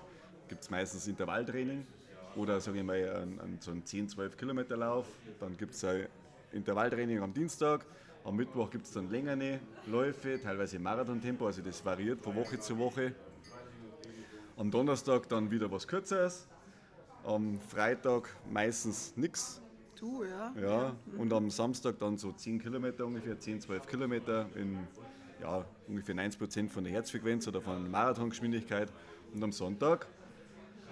[0.48, 1.86] gibt es meistens Intervalltraining
[2.34, 5.06] oder sage ich mal einen, einen, so einen 10-12 Kilometer Lauf.
[5.38, 6.08] Dann gibt es ein
[6.52, 7.86] Intervalltraining am Dienstag.
[8.28, 12.76] Am Mittwoch gibt es dann längere Läufe, teilweise Marathontempo, also das variiert von Woche zu
[12.76, 13.14] Woche.
[14.58, 16.46] Am Donnerstag dann wieder was Kürzeres.
[17.24, 19.62] Am Freitag meistens nichts.
[19.98, 20.52] Du, ja.
[20.60, 24.86] Ja, und am Samstag dann so 10 Kilometer ungefähr, 10, 12 Kilometer in
[25.40, 28.92] ja, ungefähr 90 Prozent von der Herzfrequenz oder von der Marathongeschwindigkeit.
[29.32, 30.06] Und am Sonntag,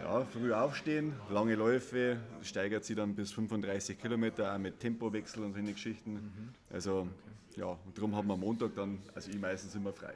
[0.03, 5.55] ja, früh aufstehen, lange Läufe, steigert sie dann bis 35 Kilometer, auch mit Tempowechsel und
[5.55, 6.55] solche Geschichten.
[6.73, 7.09] Also,
[7.57, 10.15] ja, und darum haben wir am Montag dann, also ich meistens immer frei.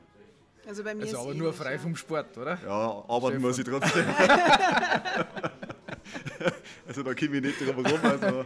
[0.66, 1.78] Also bei mir also ist aber eh nur frei ja.
[1.78, 2.58] vom Sport, oder?
[2.62, 3.42] Ja, arbeiten Stefan.
[3.42, 4.04] muss ich trotzdem.
[6.90, 8.00] Also da komme ich nicht drum herum.
[8.02, 8.44] Also,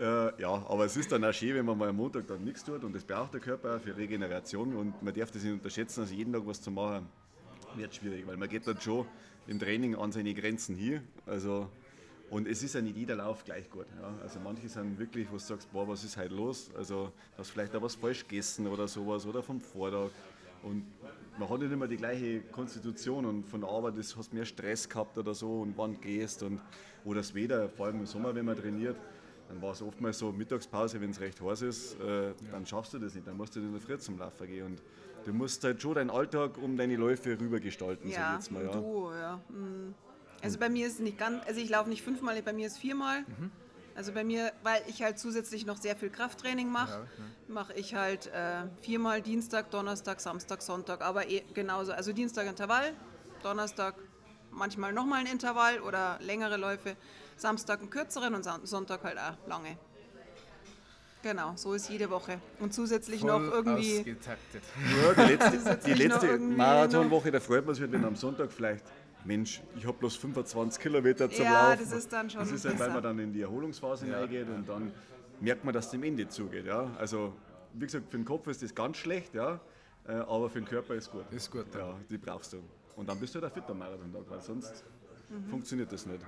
[0.00, 2.64] äh, ja, aber es ist dann auch schön, wenn man mal am Montag dann nichts
[2.64, 6.12] tut und das braucht der Körper für Regeneration und man darf das nicht unterschätzen, also
[6.12, 7.06] jeden Tag was zu machen,
[7.76, 9.06] wird schwierig, weil man geht dann schon
[9.46, 11.02] im Training an seine Grenzen hier.
[11.26, 11.68] Also,
[12.30, 13.86] und es ist ja nicht jeder Lauf gleich gut.
[14.00, 14.12] Ja.
[14.22, 16.70] Also manche sind wirklich, wo du sagst, boah, was ist heute los?
[16.76, 20.10] Also hast vielleicht auch was falsch gegessen oder sowas oder vom Vortag.
[20.62, 20.84] Und
[21.38, 24.88] man hat nicht immer die gleiche Konstitution und von der Arbeit ist, hast mehr Stress
[24.88, 26.60] gehabt oder so und wann gehst und
[27.04, 28.96] oder das Wetter, vor allem im Sommer, wenn man trainiert,
[29.48, 32.98] dann war es oftmals so Mittagspause, wenn es recht heiß ist, äh, dann schaffst du
[32.98, 34.82] das nicht, dann musst du in der Früh zum Laufen gehen und
[35.24, 38.64] du musst halt schon deinen Alltag um deine Läufe rübergestalten, Ja, sag ich jetzt mal.
[38.64, 38.72] Ja.
[38.72, 39.36] du, ja.
[39.48, 39.94] mm.
[40.42, 42.76] Also bei mir ist es nicht ganz, also ich laufe nicht fünfmal, bei mir ist
[42.78, 43.20] viermal.
[43.22, 43.50] Mhm.
[43.94, 47.06] Also bei mir, weil ich halt zusätzlich noch sehr viel Krafttraining mache,
[47.46, 51.92] mache ich halt äh, viermal Dienstag, Donnerstag, Samstag, Sonntag, aber eh genauso.
[51.92, 52.92] Also Dienstag Intervall,
[53.42, 53.94] Donnerstag
[54.50, 56.96] manchmal nochmal ein Intervall oder längere Läufe,
[57.36, 59.78] Samstag einen kürzeren und Son- Sonntag halt auch lange.
[61.24, 62.38] Genau, so ist jede Woche.
[62.60, 63.98] Und zusätzlich noch Voll irgendwie.
[64.00, 64.62] ausgetaktet.
[65.16, 68.84] Ja, die letzte, die noch letzte Marathonwoche, da freut man sich, wenn am Sonntag vielleicht,
[69.24, 71.82] Mensch, ich habe bloß 25 Kilometer zum Ja, Laufen.
[71.82, 74.68] das ist dann schon Das ist halt, weil man dann in die Erholungsphase reingeht und
[74.68, 74.92] dann
[75.40, 76.66] merkt man, dass es dem Ende zugeht.
[76.66, 76.90] Ja?
[76.98, 77.32] Also,
[77.72, 79.58] wie gesagt, für den Kopf ist das ganz schlecht, ja?
[80.06, 81.24] äh, aber für den Körper ist gut.
[81.30, 81.80] Ist gut, ja.
[81.88, 82.58] Ja, die brauchst du.
[82.96, 84.84] Und dann bist du halt ein fitter Marathontag, weil sonst
[85.30, 85.48] Mhm.
[85.48, 86.20] funktioniert das nicht.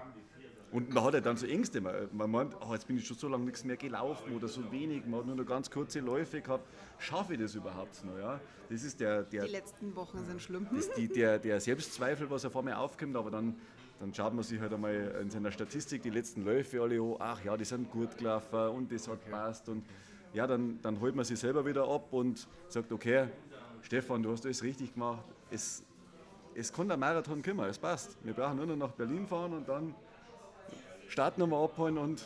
[0.73, 1.81] Und man hat ja dann so Ängste.
[1.81, 4.71] Man, man meint, oh, jetzt bin ich schon so lange nichts mehr gelaufen oder so
[4.73, 5.07] wenig.
[5.07, 6.67] Man hat nur noch ganz kurze Läufe gehabt.
[6.99, 8.19] Schaffe ich das überhaupt noch?
[8.19, 8.41] Ja?
[8.69, 10.67] Das ist der, der, Die letzten Wochen sind schlimm.
[10.75, 13.55] das die, der, der Selbstzweifel, was auf einmal aufkommt, aber dann,
[14.01, 17.45] dann schaut man sich halt einmal in seiner Statistik die letzten Läufe alle an, ach
[17.45, 19.85] ja, die sind gut gelaufen und das hat passt und
[20.35, 23.29] ja, dann, dann holt man sich selber wieder ab und sagt, okay,
[23.83, 25.83] Stefan, du hast alles richtig gemacht, es,
[26.55, 28.19] es kann der Marathon kommen, es passt.
[28.25, 29.95] Wir brauchen nur noch nach Berlin fahren und dann
[31.09, 32.23] starten wir abholen und,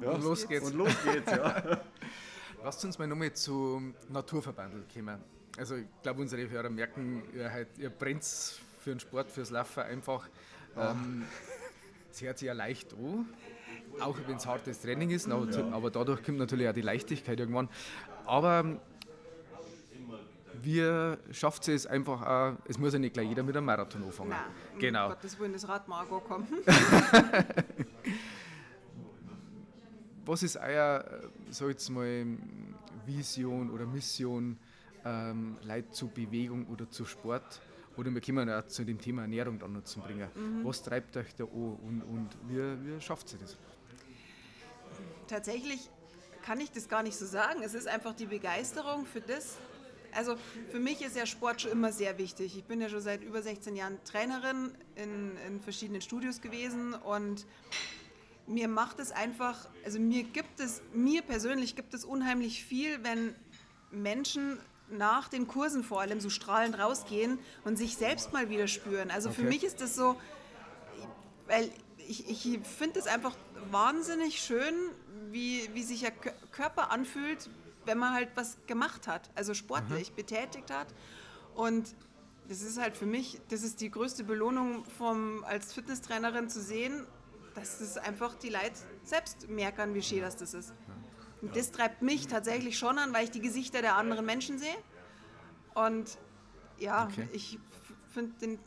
[0.00, 0.70] ja, Und los geht's.
[0.70, 1.80] Und los geht's, ja.
[2.64, 5.20] Lasst uns mal nochmal zum Naturverbandel kommen.
[5.58, 9.82] Also ich glaube, unsere Hörer merken, ihr, halt, ihr brennt für den Sport, fürs Laufen
[9.82, 10.28] einfach.
[10.76, 11.24] Ähm,
[12.10, 13.28] es hört sich ja leicht an,
[14.00, 17.68] auch wenn es hartes Training ist, aber, aber dadurch kommt natürlich auch die Leichtigkeit irgendwann.
[18.26, 18.80] Aber
[20.62, 24.30] wie schafft es einfach auch, es muss ja nicht gleich jeder mit einem Marathon anfangen.
[24.30, 24.40] Nein,
[24.74, 25.08] um genau.
[25.08, 26.46] Gottes Willen, das Rad mag kommen.
[30.30, 32.24] Was ist euer, äh, ich jetzt mal,
[33.04, 34.56] Vision oder Mission,
[35.04, 37.60] ähm, Leute zu Bewegung oder zu Sport?
[37.96, 40.28] Oder wir kommen auch zu dem Thema Ernährung dann noch zu bringen.
[40.62, 43.56] Was treibt euch da an und, und wie, wie schafft ihr das?
[45.26, 45.90] Tatsächlich
[46.44, 47.62] kann ich das gar nicht so sagen.
[47.64, 49.58] Es ist einfach die Begeisterung für das.
[50.12, 50.36] Also
[50.70, 52.56] für mich ist ja Sport schon immer sehr wichtig.
[52.56, 57.46] Ich bin ja schon seit über 16 Jahren Trainerin in, in verschiedenen Studios gewesen und
[58.50, 63.34] mir macht es einfach, also mir gibt es, mir persönlich gibt es unheimlich viel, wenn
[63.90, 64.58] Menschen
[64.88, 69.10] nach den Kursen vor allem so strahlend rausgehen und sich selbst mal wieder spüren.
[69.10, 69.48] Also für Okay.
[69.48, 70.20] mich ist das so,
[71.46, 71.70] weil
[72.08, 73.36] ich, ich finde es einfach
[73.70, 74.74] wahnsinnig schön,
[75.30, 77.48] wie, wie sich der Kö- Körper anfühlt,
[77.84, 80.88] wenn man halt was gemacht hat, also sportlich betätigt hat.
[81.54, 81.94] Und
[82.48, 87.06] das ist halt für mich, das ist die größte Belohnung vom, als Fitnesstrainerin zu sehen,
[87.60, 88.72] dass das einfach die Leute
[89.04, 90.72] selbst merken, wie schön das, das ist.
[91.42, 94.76] Und das treibt mich tatsächlich schon an, weil ich die Gesichter der anderen Menschen sehe.
[95.74, 96.18] Und
[96.78, 97.28] ja, Okay.
[97.32, 97.58] ich
[98.12, 98.58] finde den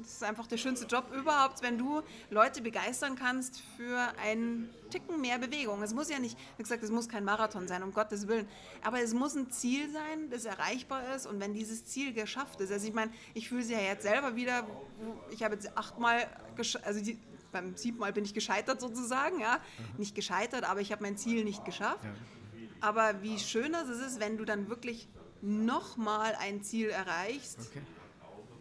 [0.00, 5.20] das ist einfach der schönste Job überhaupt, wenn du Leute begeistern kannst für einen Ticken
[5.20, 5.82] mehr Bewegung.
[5.82, 8.46] Es muss ja nicht, wie gesagt, es muss kein Marathon sein, um Gottes Willen.
[8.82, 11.26] Aber es muss ein Ziel sein, das erreichbar ist.
[11.26, 14.36] Und wenn dieses Ziel geschafft ist, also ich meine, ich fühle sie ja jetzt selber
[14.36, 14.64] wieder,
[15.30, 16.28] ich habe jetzt achtmal,
[16.84, 17.18] also die,
[17.54, 19.60] beim siebten Mal bin ich gescheitert sozusagen, ja.
[19.96, 22.04] Nicht gescheitert, aber ich habe mein Ziel nicht geschafft.
[22.80, 25.08] Aber wie schön das ist, wenn du dann wirklich
[25.40, 27.82] nochmal ein Ziel erreichst Okay.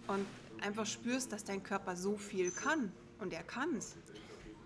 [0.07, 0.25] und
[0.61, 2.91] einfach spürst, dass dein Körper so viel kann.
[3.19, 3.95] Und er kann es.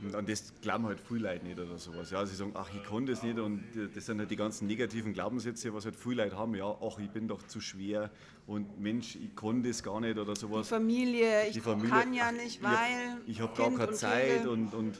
[0.01, 2.12] Und an das glauben halt viele Leute nicht oder sowas.
[2.12, 3.63] Ja, sie sagen, ach, ich kann das nicht und
[3.95, 6.53] das sind halt die ganzen negativen Glaubenssätze, was halt viele Leute haben.
[6.55, 8.12] Ja, ach, ich bin doch zu schwer
[8.45, 10.67] und Mensch, ich kann das gar nicht oder Die sowas.
[10.67, 13.17] Familie, ich Die Familie, kann ja nicht, ich weil.
[13.25, 14.49] Ich habe gar keine und Zeit Kegel.
[14.49, 14.99] und, und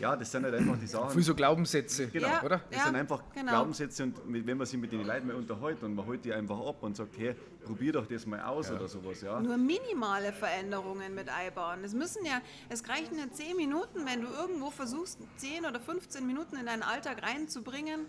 [0.00, 1.10] ja, das sind halt einfach die Sachen.
[1.10, 2.42] Viel so Glaubenssätze, Genau, Ja.
[2.42, 2.60] oder?
[2.70, 3.50] Das sind einfach genau.
[3.52, 6.58] Glaubenssätze und wenn man sich mit den Leuten mal unterhält und man holt die einfach
[6.58, 7.34] ab und sagt, hey,
[7.64, 9.20] probier doch das mal aus oder sowas.
[9.22, 9.40] Ja.
[9.40, 11.84] Nur minimale Veränderungen mit einbauen.
[11.84, 16.26] Es müssen ja, es reichen ja 10 Minuten, wenn du irgendwo versuchst, 10 oder 15
[16.26, 18.06] Minuten in deinen Alltag reinzubringen.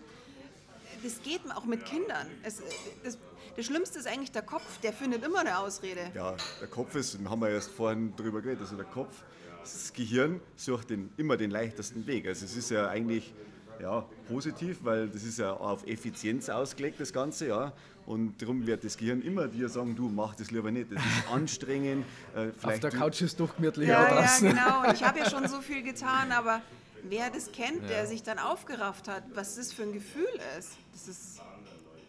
[1.03, 2.27] Das geht auch mit Kindern.
[2.43, 2.61] Es,
[3.03, 3.17] das,
[3.55, 6.11] das Schlimmste ist eigentlich der Kopf, der findet immer eine Ausrede.
[6.13, 9.23] Ja, der Kopf ist, haben wir erst vorhin drüber geredet, also der Kopf,
[9.61, 12.27] das Gehirn sucht den, immer den leichtesten Weg.
[12.27, 13.33] Also es ist ja eigentlich
[13.81, 17.73] ja, positiv, weil das ist ja auf Effizienz ausgelegt, das Ganze, ja.
[18.05, 21.31] Und darum wird das Gehirn immer dir sagen, du mach das lieber nicht, das ist
[21.31, 22.05] anstrengend.
[22.35, 24.47] Äh, Auf der Couch ist doch gemütlich ja, draußen.
[24.47, 24.87] Ja, genau.
[24.87, 26.61] Und ich habe ja schon so viel getan, aber
[27.07, 27.87] wer das kennt, ja.
[27.87, 31.41] der sich dann aufgerafft hat, was das für ein Gefühl ist, das ist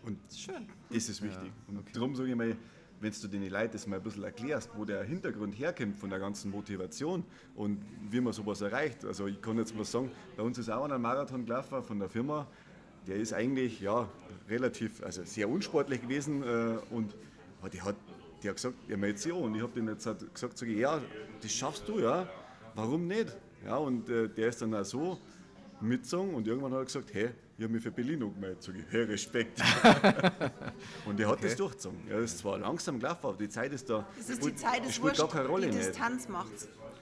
[0.02, 0.66] und schön.
[0.88, 1.30] Das ist wichtig.
[1.32, 1.52] Ja, okay.
[1.68, 2.56] Und darum sage ich mal,
[3.00, 6.18] wenn du den Leuten das mal ein bisschen erklärst, wo der Hintergrund herkommt von der
[6.18, 9.04] ganzen Motivation und wie man sowas erreicht.
[9.04, 12.10] Also ich kann jetzt mal sagen, bei uns ist auch ein Marathon gelaufen von der
[12.10, 12.46] Firma,
[13.06, 14.06] der ist eigentlich ja,
[14.48, 17.16] relativ, also sehr unsportlich gewesen äh, und
[17.72, 17.96] die hat,
[18.42, 19.40] die hat gesagt, er meldet sich an.
[19.40, 21.00] Und ich habe dem jetzt gesagt, sag ja,
[21.40, 22.28] das schaffst du, ja,
[22.74, 23.34] warum nicht?
[23.64, 25.18] Ja, und äh, der ist dann auch so
[25.80, 27.30] mitgezogen und irgendwann hat er gesagt, hey,
[27.61, 28.62] ich habe mich für Berlin gemeldet.
[28.62, 29.61] Sag ich, hey, Respekt.
[31.05, 31.42] und er hat okay.
[31.42, 31.99] das durchgezogen.
[32.09, 34.07] Das ist zwar langsam gelaufen, aber die Zeit ist da.
[34.16, 36.51] Das ist die Zeit, das spielt gar keine Rolle die Distanz macht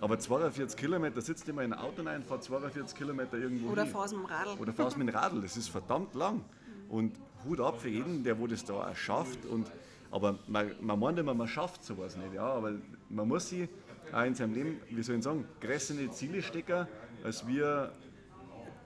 [0.01, 4.15] Aber 42 Kilometer sitzt immer in ein Auto rein, fährt 42 Kilometer irgendwo Oder fährst
[4.15, 4.61] mit dem Radl.
[4.61, 6.45] Oder fährst mit dem Radl, das ist verdammt lang.
[6.89, 9.47] Und Hut ab für jeden, der wo das da auch schafft.
[9.47, 9.71] Und,
[10.11, 12.35] aber man, man meint immer, man schafft sowas nicht.
[12.35, 12.73] Ja, aber
[13.11, 13.69] man muss sich
[14.13, 16.89] auch in seinem Leben, wie soll ich sagen, größere Ziele stecken,
[17.23, 17.93] als wir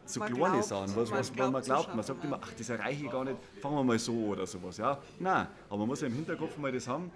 [0.04, 1.94] so man kleine glaubt, Sachen, was, was, man, man glaubt.
[1.94, 4.76] Man sagt immer, ach, das erreiche ich gar nicht, fangen wir mal so oder sowas.
[4.76, 4.98] Ja?
[5.18, 7.10] Nein, aber man muss ja im Hinterkopf mal das haben,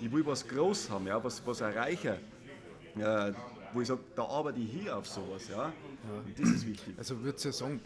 [0.00, 1.22] ich will was groß haben, ja?
[1.22, 2.16] was, was erreichen,
[2.96, 3.32] ja,
[3.72, 5.48] wo ich sage, da arbeite ich hier auf sowas.
[5.48, 5.72] Ja?
[6.26, 6.94] Und das ist wichtig.
[6.96, 7.80] Also würde ich ja sagen,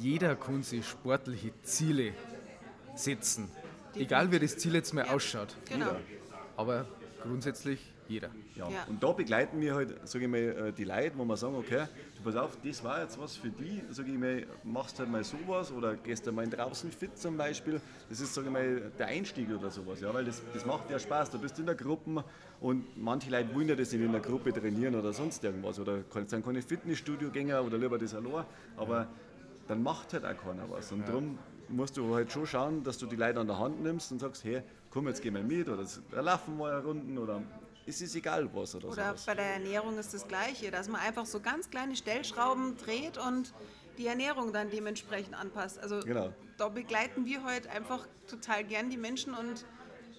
[0.00, 2.12] jeder kann sich sportliche Ziele
[2.94, 3.50] setzen.
[3.94, 5.56] Egal wie das Ziel jetzt mal ausschaut.
[5.68, 5.96] Genau.
[6.56, 6.86] Aber
[7.22, 8.30] grundsätzlich jeder.
[8.54, 8.68] Ja.
[8.68, 8.84] ja.
[8.88, 11.86] Und da begleiten wir halt, sage ich mal, äh, die Leute, wo wir sagen, okay,
[12.28, 15.72] pass auf, das war jetzt was für die, sage ich mal, machst halt mal sowas
[15.72, 17.80] oder gehst du mal draußen fit zum Beispiel.
[18.10, 20.98] Das ist, sage ich mal, der Einstieg oder sowas, ja, weil das, das macht ja
[20.98, 21.30] Spaß.
[21.30, 22.22] Du bist in der Gruppe
[22.60, 26.02] und manche Leute wollen ja das nicht in der Gruppe trainieren oder sonst irgendwas oder
[26.26, 28.44] sind keine Fitnessstudio-Gänger oder lieber das allein,
[28.76, 29.06] aber
[29.66, 30.92] dann macht halt auch keiner was.
[30.92, 31.06] Und ja.
[31.06, 31.38] darum
[31.68, 34.44] musst du halt schon schauen, dass du die Leute an der Hand nimmst und sagst,
[34.44, 35.84] hey, komm, jetzt gehen wir mit oder
[36.22, 37.42] laufen wir eine Runden oder
[37.88, 39.24] es ist egal was oder, oder sowas.
[39.24, 43.54] bei der Ernährung ist das Gleiche, dass man einfach so ganz kleine Stellschrauben dreht und
[43.96, 45.78] die Ernährung dann dementsprechend anpasst.
[45.78, 46.32] Also genau.
[46.58, 49.64] da begleiten wir heute einfach total gern die Menschen und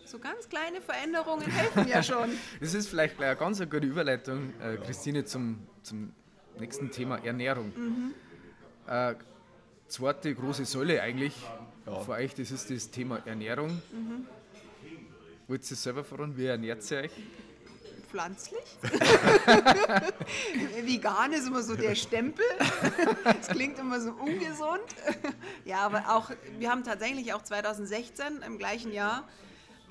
[0.03, 2.31] so ganz kleine Veränderungen helfen ja schon.
[2.59, 6.11] Das ist vielleicht gleich eine ganz gute Überleitung, äh, Christine, zum, zum
[6.57, 7.71] nächsten Thema Ernährung.
[7.75, 8.13] Mhm.
[8.87, 9.13] Äh,
[9.87, 11.35] zweite große Säule eigentlich
[11.85, 11.99] ja.
[11.99, 13.81] für euch, das ist das Thema Ernährung.
[13.91, 14.25] Mhm.
[15.47, 16.35] Wollt ihr selber voran?
[16.35, 17.11] Wie ernährt ihr euch?
[18.09, 18.77] Pflanzlich.
[20.83, 22.45] Vegan ist immer so der Stempel.
[23.39, 24.83] Es klingt immer so ungesund.
[25.65, 29.27] Ja, aber auch, wir haben tatsächlich auch 2016 im gleichen Jahr,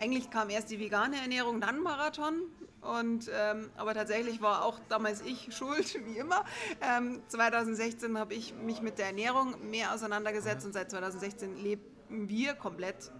[0.00, 2.42] eigentlich kam erst die vegane Ernährung, dann Marathon.
[2.80, 6.44] Und, ähm, aber tatsächlich war auch damals ich schuld, wie immer.
[6.80, 12.54] Ähm, 2016 habe ich mich mit der Ernährung mehr auseinandergesetzt und seit 2016 leben wir
[12.54, 13.10] komplett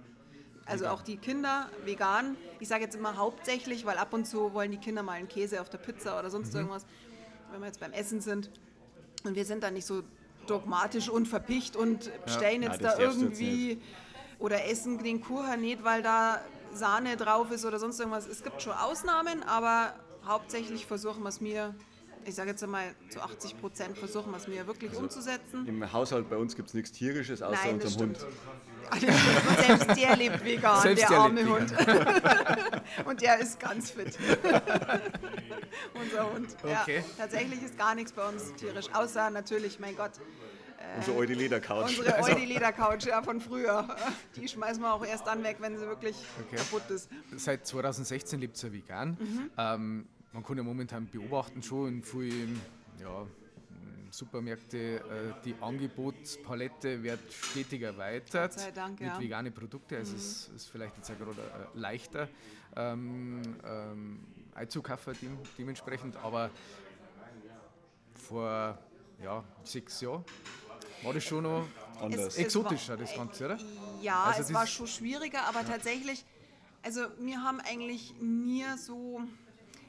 [0.69, 2.37] also auch die Kinder vegan.
[2.61, 5.61] Ich sage jetzt immer hauptsächlich, weil ab und zu wollen die Kinder mal einen Käse
[5.61, 6.61] auf der Pizza oder sonst mhm.
[6.61, 6.87] irgendwas,
[7.51, 8.51] wenn wir jetzt beim Essen sind.
[9.25, 10.03] Und wir sind da nicht so
[10.47, 13.81] dogmatisch und verpicht und bestellen ja, jetzt da irgendwie
[14.39, 16.41] oder essen den Kuchen nicht, weil da
[16.73, 18.27] Sahne drauf ist oder sonst irgendwas.
[18.27, 19.95] Es gibt schon Ausnahmen, aber
[20.27, 21.75] hauptsächlich versuchen wir es mir
[22.25, 25.67] ich sage jetzt einmal, zu 80 Prozent versuchen wir es mir wirklich also umzusetzen.
[25.67, 28.27] Im Haushalt bei uns gibt es nichts Tierisches außer Nein, unserem Hund.
[28.91, 29.01] Und
[29.67, 31.73] selbst der lebt vegan, selbst der, der arme Hund.
[33.05, 34.19] Und der ist ganz fit.
[35.95, 36.57] Unser Hund.
[36.63, 36.97] Okay.
[36.97, 40.13] Ja, tatsächlich ist gar nichts bei uns tierisch, außer natürlich, mein Gott.
[40.79, 41.99] Äh, unsere Eudi Ledercouch.
[41.99, 42.33] Unsere also.
[42.33, 43.95] Eudi Ledercouch, ja, von früher.
[44.37, 46.57] Die schmeißen wir auch erst dann weg, wenn sie wirklich okay.
[46.57, 47.11] kaputt ist.
[47.37, 49.19] Seit 2016 lebt sie vegan.
[49.21, 49.51] Mhm.
[49.59, 52.61] Ähm, man kann ja momentan beobachten schon in vielen
[53.01, 53.27] ja,
[54.11, 59.21] Supermärkte, äh, die Angebotspalette wird stetig erweitert Dank, mit ja.
[59.21, 59.97] veganen Produkten.
[59.97, 60.19] Also mhm.
[60.19, 62.29] es ist vielleicht jetzt auch gerade äh, leichter
[62.77, 64.21] ähm, ähm,
[64.55, 65.15] einzukaufen
[65.57, 66.51] dementsprechend, aber
[68.15, 68.79] vor
[69.23, 70.25] ja, sechs Jahren
[71.03, 71.67] war das schon noch
[72.01, 72.37] anders.
[72.37, 73.59] Exotischer, war, das Ganze, oder?
[74.01, 75.67] Ja, also es war schon schwieriger, aber ja.
[75.67, 76.25] tatsächlich,
[76.83, 79.21] also wir haben eigentlich nie so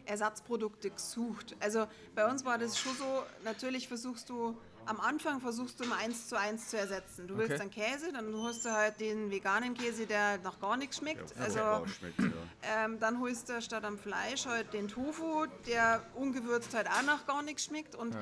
[0.10, 1.56] Ersatzprodukte gesucht.
[1.60, 5.98] Also bei uns war das schon so, natürlich versuchst du, am Anfang versuchst du immer
[5.98, 7.28] eins zu eins zu ersetzen.
[7.28, 7.60] Du willst okay.
[7.60, 11.36] dann Käse, dann holst du halt den veganen Käse, der nach gar nichts schmeckt.
[11.38, 12.86] Ja, also schmeckt, ja.
[12.86, 17.28] ähm, dann holst du statt am Fleisch halt den Tofu, der ungewürzt halt auch nach
[17.28, 17.94] gar nichts schmeckt.
[17.94, 18.22] Und ja.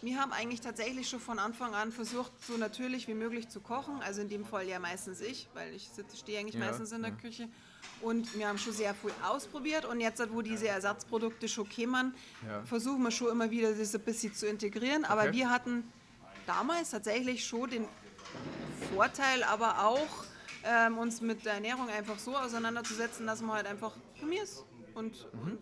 [0.00, 4.00] wir haben eigentlich tatsächlich schon von Anfang an versucht, so natürlich wie möglich zu kochen.
[4.00, 7.50] Also in dem Fall ja meistens ich, weil ich stehe eigentlich meistens in der Küche.
[8.02, 9.84] Und wir haben schon sehr viel ausprobiert.
[9.84, 12.14] Und jetzt, wo diese Ersatzprodukte schon kämen,
[12.46, 12.62] Ja.
[12.64, 15.04] versuchen wir schon immer wieder, das ein bisschen zu integrieren.
[15.04, 15.32] Aber Okay.
[15.32, 15.84] wir hatten
[16.46, 17.84] damals tatsächlich schon den
[18.94, 20.24] Vorteil, aber auch
[20.68, 25.52] ähm, uns mit der Ernährung einfach so auseinanderzusetzen, dass wir halt einfach Gemüse und, Mhm.
[25.52, 25.60] und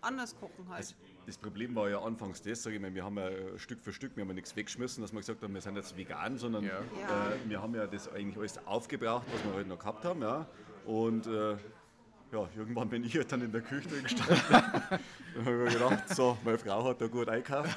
[0.00, 0.94] anders kochen halt.
[1.26, 3.28] Das Problem war ja anfangs das, sage ich mal, wir haben ja
[3.58, 5.96] Stück für Stück, wir haben ja nichts weggeschmissen, dass wir gesagt haben, wir sind jetzt
[5.96, 6.80] vegan, sondern Ja.
[7.00, 7.30] Ja.
[7.32, 10.22] Äh, wir haben ja das eigentlich alles aufgebraucht, was wir halt noch gehabt haben.
[10.22, 10.46] Ja.
[10.88, 11.50] Und äh,
[12.32, 14.38] ja, irgendwann bin ich halt dann in der Küche drin gestanden
[15.36, 17.76] und habe mir gedacht, so, meine Frau hat da gut einkauft.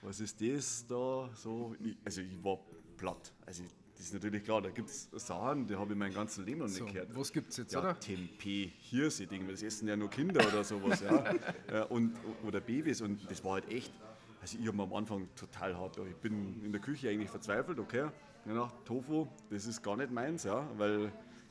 [0.00, 1.74] Was ist das da so?
[1.82, 2.60] Ich, also ich war
[2.96, 3.32] platt.
[3.44, 3.64] Also
[3.96, 6.66] das ist natürlich klar, da gibt es Sachen, die habe ich mein ganzes Leben noch
[6.68, 7.16] nicht So, gehört.
[7.16, 7.98] was gibt's jetzt, ja, oder?
[7.98, 11.24] Tempeh, Hirse, Dinge, das essen ja nur Kinder oder sowas, ja.
[11.66, 12.14] Äh, und,
[12.46, 13.92] oder Babys und das war halt echt,
[14.40, 17.80] also ich habe mir am Anfang total hart, ich bin in der Küche eigentlich verzweifelt,
[17.80, 18.08] okay,
[18.44, 21.10] ja, Tofu, das ist gar nicht meins, ja, weil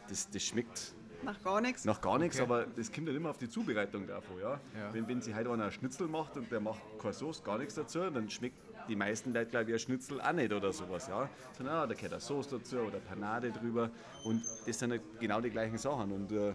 [0.10, 1.86] das, das schmeckt Nach gar nichts.
[1.86, 2.46] nach gar nichts, Okay.
[2.52, 4.52] aber das kommt dann immer auf die Zubereitung davon, ja.
[4.78, 4.94] Ja.
[4.94, 8.00] Wenn, wenn sie heute einer Schnitzel macht und der macht keine Sauce, gar nichts dazu,
[8.10, 11.28] dann schmeckt die meisten Leute, glaube ich, ein Schnitzel auch nicht oder sowas, ja.
[11.58, 13.90] Sondern, ah, da gehört eine Sauce dazu oder Panade drüber
[14.24, 16.54] und das sind halt genau die gleichen Sachen und äh,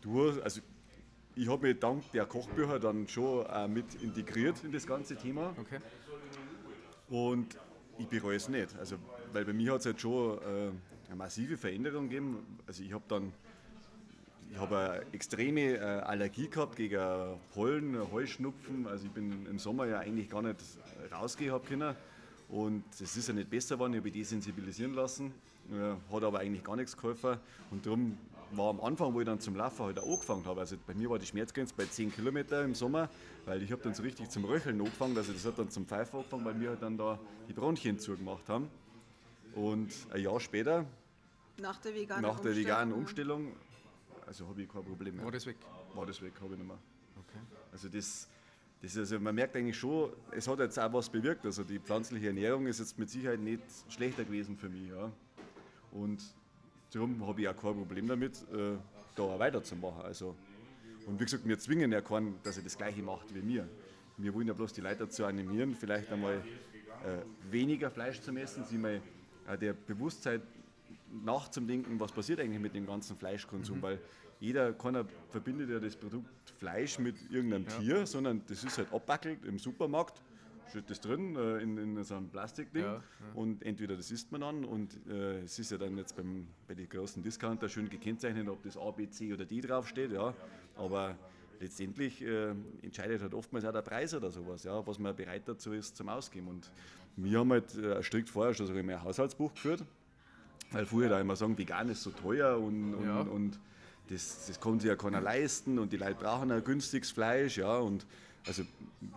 [0.00, 0.60] du, also
[1.34, 5.54] ich habe mich dank der Kochbücher dann schon äh, mit integriert in das ganze Thema
[5.60, 5.80] Okay.
[7.08, 7.58] und
[7.98, 8.76] ich bereue es nicht.
[8.78, 8.96] Also,
[9.32, 10.70] weil bei mir hat es halt schon äh,
[11.08, 12.38] eine massive Veränderung gegeben.
[12.66, 13.32] Also ich habe dann
[14.50, 18.86] ich habe eine extreme äh, Allergie gehabt gegen Pollen, Heuschnupfen.
[18.86, 20.56] Also ich bin im Sommer ja eigentlich gar nicht
[21.12, 21.94] rausgehen können.
[22.48, 25.34] Und es ist ja nicht besser geworden, ich habe desensibilisieren lassen.
[26.12, 27.38] Hat aber eigentlich gar nichts geholfen.
[27.72, 28.16] Und darum
[28.52, 31.10] war am Anfang, wo ich dann zum Laufen halt auch angefangen habe, also bei mir
[31.10, 33.08] war die Schmerzgrenze bei 10 Kilometer im Sommer,
[33.44, 36.18] weil ich habe dann so richtig zum Röcheln angefangen, also das hat dann zum Pfeifen
[36.18, 38.68] angefangen, weil wir halt dann da die Bronchien zugemacht haben.
[39.56, 40.84] Und ein Jahr später,
[41.56, 42.92] Nach der veganen nach der Umstellung, veganen.
[42.94, 43.52] Umstellung,
[44.26, 45.24] also habe ich kein Problem mehr.
[45.24, 45.56] War das weg?
[45.94, 46.78] War das weg, habe ich nicht mehr.
[47.16, 47.38] Okay.
[47.72, 48.28] Also das,
[48.82, 51.46] das ist also man merkt eigentlich schon, es hat jetzt auch was bewirkt.
[51.46, 54.90] Also die pflanzliche Ernährung ist jetzt mit Sicherheit nicht schlechter gewesen für mich.
[54.90, 55.10] Ja.
[55.90, 56.22] Und
[56.92, 58.76] darum habe ich auch kein Problem damit, äh,
[59.14, 60.02] da auch weiterzumachen.
[60.02, 60.36] Also,
[61.06, 63.66] und wie gesagt, wir zwingen ja keinen, dass er das Gleiche macht wie mir.
[64.18, 66.42] Wir wollen ja bloß die Leute dazu animieren, vielleicht einmal
[67.04, 69.00] äh, weniger Fleisch zu essen, sie mal
[69.54, 70.42] der Bewusstheit
[71.24, 74.00] nachzudenken, was passiert eigentlich mit dem ganzen Fleischkonsum, weil
[74.40, 76.28] jeder keiner verbindet ja das Produkt
[76.58, 80.20] Fleisch mit irgendeinem Tier, sondern das ist halt abbackelt im Supermarkt,
[80.68, 83.02] steht das drin äh, in, in so einem Plastikding Ja, ja.
[83.34, 86.74] und entweder das isst man dann und äh, es ist ja dann jetzt beim, bei
[86.74, 90.34] den großen Discounter schön gekennzeichnet, ob das A, B, C oder D draufsteht, ja,
[90.76, 91.16] aber
[91.60, 92.50] letztendlich äh,
[92.82, 96.08] entscheidet halt oftmals auch der Preis oder sowas, ja, was man bereit dazu ist zum
[96.08, 96.48] Ausgeben.
[96.48, 96.70] Und
[97.16, 99.84] wir haben halt äh, strikt vorher schon sogar ein Haushaltsbuch geführt,
[100.72, 103.20] weil früher da immer sagen, vegan ist so teuer und, und, Ja.
[103.20, 103.58] und
[104.08, 107.76] das, das kann sich ja keiner leisten und die Leute brauchen ein günstiges Fleisch, ja,
[107.78, 108.06] und
[108.46, 108.62] also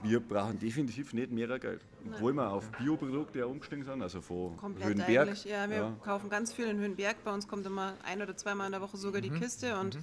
[0.02, 1.82] wir brauchen definitiv nicht mehr Geld.
[2.12, 5.28] Obwohl wir auf Bioprodukte ja umgestiegen sind, also von Komplett Höhenberg.
[5.28, 5.46] eigentlich.
[5.46, 7.24] Ja, wir kaufen ganz viel in Höhenberg.
[7.24, 9.26] Bei uns kommt immer ein oder zweimal in der Woche sogar Mhm.
[9.26, 10.00] die Kiste und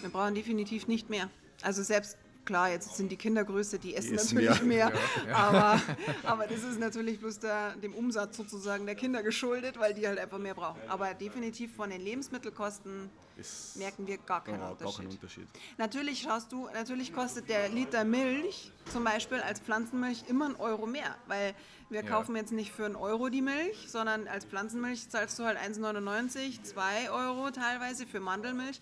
[0.00, 1.28] wir brauchen definitiv nicht mehr.
[1.60, 4.90] Also selbst klar, jetzt sind die Kindergröße, die essen essen natürlich mehr.
[4.90, 5.80] mehr, Aber,
[6.24, 10.18] aber das ist natürlich bloß der, dem Umsatz sozusagen der Kinder geschuldet, weil die halt
[10.18, 10.80] einfach mehr brauchen.
[10.88, 14.96] Aber definitiv von den Lebensmittelkosten Ist merken wir gar keinen gar, gar Unterschied.
[14.98, 15.48] keinen Unterschied.
[15.78, 20.86] Natürlich schaust du, natürlich kostet der Liter Milch zum Beispiel als Pflanzenmilch immer einen Euro
[20.86, 21.54] mehr, weil
[21.88, 22.08] wir Ja.
[22.08, 26.62] kaufen jetzt nicht für einen Euro die Milch, sondern als Pflanzenmilch zahlst du halt 1,99,
[26.64, 28.80] 2 Euro teilweise für Mandelmilch.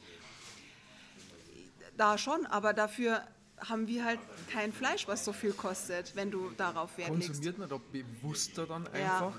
[1.97, 3.21] Da schon, aber dafür
[3.69, 4.19] haben wir halt
[4.53, 7.29] kein Fleisch, was so viel kostet, wenn du darauf Wert legst.
[7.29, 9.39] Konsumiert man da bewusster dann Ja, einfach?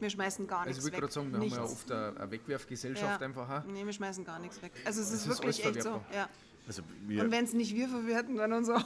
[0.00, 1.00] Wir schmeißen gar Also nichts ich würde weg.
[1.02, 1.56] gerade sagen, wir Nichts.
[1.58, 3.64] haben ja oft eine, eine Wegwerfgesellschaft einfach auch.
[3.66, 4.72] Nee, wir schmeißen gar nichts weg.
[4.84, 6.02] Also es ist, ist wirklich echt so.
[6.12, 6.28] Ja.
[6.66, 8.74] Also wir, Und wenn es nicht wir verwerten, dann unser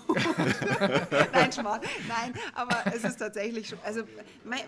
[1.32, 1.80] Nein, Schmarrn.
[2.08, 3.78] Nein, aber es ist tatsächlich schon.
[3.84, 4.02] Also,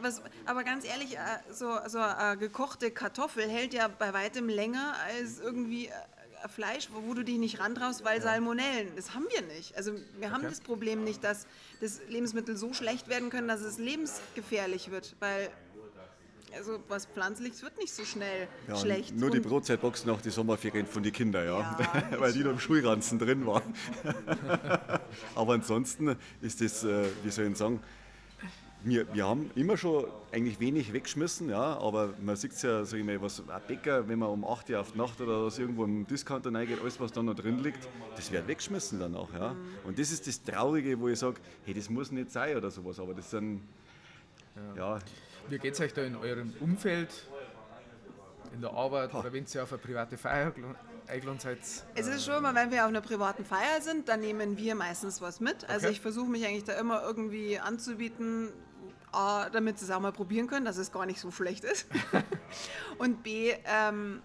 [0.02, 1.20] was, aber ganz ehrlich, äh,
[1.50, 5.90] so, so eine gekochte Kartoffel hält ja bei weitem länger als irgendwie äh,
[6.48, 8.88] Fleisch, wo, wo du dich nicht rantraust, weil Salmonellen.
[8.96, 9.76] Das haben wir nicht.
[9.76, 10.50] Also wir haben Okay.
[10.50, 11.46] das Problem nicht, dass
[11.80, 15.50] das Lebensmittel so schlecht werden können, dass es lebensgefährlich wird, weil
[16.54, 19.14] also was pflanzliches wird nicht so schnell ja, schlecht.
[19.14, 21.60] Nur die Brotzeitbox nach die Sommerferien von den Kindern, ja.
[21.60, 23.74] Ja, Weil die noch im Schulranzen drin waren.
[25.34, 27.80] Aber ansonsten ist das, äh, wie soll ich sagen,
[28.84, 32.98] wir, wir haben immer schon eigentlich wenig weggeschmissen, ja, aber man sieht es ja, sag
[33.00, 35.58] ich mal, was ein Bäcker, wenn man um 8 Uhr auf die Nacht oder was
[35.58, 39.56] irgendwo im Discounter reingeht, alles was da noch drin liegt, das wird weggeschmissen danach, ja.
[39.84, 43.00] Und das ist das Traurige, wo ich sage, hey, das muss nicht sein oder sowas,
[43.00, 43.62] aber das sind
[44.76, 44.98] ja,
[45.48, 47.10] Wie geht es euch da in eurem Umfeld,
[48.52, 50.64] in der Arbeit oder wenn ihr auf eine private Feier gel-
[51.06, 51.58] eingeladen seid?
[51.94, 55.20] Es ist schon immer, wenn wir auf einer privaten Feier sind, dann nehmen wir meistens
[55.20, 55.68] was mit.
[55.68, 55.92] Also Okay.
[55.94, 58.48] ich versuche mich eigentlich da immer irgendwie anzubieten,
[59.12, 61.86] A, damit sie es auch mal probieren können, dass es gar nicht so schlecht ist.
[62.98, 64.22] und B, ähm,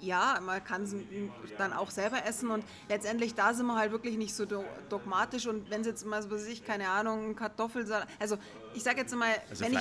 [0.00, 0.94] ja, man kann es
[1.58, 2.50] dann auch selber essen.
[2.50, 5.46] Und letztendlich da sind wir halt wirklich nicht so do- dogmatisch.
[5.46, 8.38] Und wenn es jetzt mal, was weiß ich, keine Ahnung, Kartoffelsalat, also
[8.74, 9.78] ich sage jetzt mal, Also wenn, ich,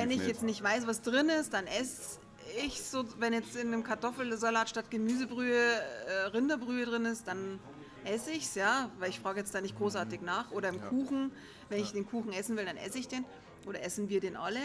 [0.00, 2.20] wenn ich jetzt nicht weiß, was drin ist, dann esse
[2.64, 7.58] ich so, wenn jetzt in einem Kartoffelsalat statt Gemüsebrühe äh, Rinderbrühe drin ist, dann
[8.04, 10.52] esse ich es, ja, weil ich frage jetzt da nicht großartig nach.
[10.52, 11.32] Oder im Kuchen,
[11.70, 13.24] wenn ich den Kuchen essen will, dann esse ich den.
[13.66, 14.60] Oder essen wir den alle.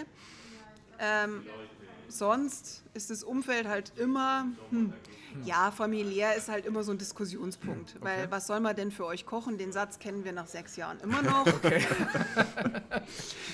[1.00, 1.46] Ähm,
[2.08, 4.94] sonst ist das Umfeld halt immer, hm,
[5.46, 7.96] ja, familiär ist halt immer so ein Diskussionspunkt.
[8.02, 9.58] Weil was soll man denn für euch kochen?
[9.58, 11.48] Den Satz kennen wir nach sechs Jahren immer noch.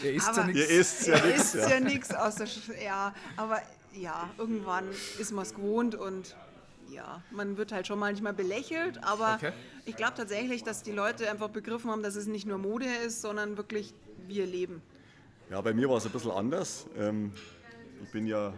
[0.04, 0.70] Ihr isst ja Aber- nichts.
[0.70, 2.10] ihr isst ja Ja, nichts.
[2.10, 2.16] Ja.
[2.16, 3.62] ja außer, Sch- ja, aber
[3.94, 4.86] ja, irgendwann
[5.20, 6.36] ist man es gewohnt und
[6.90, 9.52] ja, man wird halt schon manchmal belächelt, aber Okay.
[9.86, 13.22] ich glaube tatsächlich, dass die Leute einfach begriffen haben, dass es nicht nur Mode ist,
[13.22, 13.94] sondern wirklich
[14.28, 14.82] wir leben.
[15.50, 16.88] Ja, bei mir war es ein bisschen anders.
[16.98, 17.32] Ähm,
[18.04, 18.54] ich bin ja,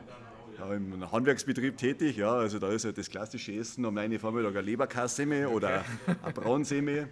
[0.76, 4.62] im Handwerksbetrieb tätig, ja, also da ist ja das klassische Essen am einen Vormittag eine
[4.62, 5.86] Leberkassemme oder
[6.24, 7.10] eine Braunsemme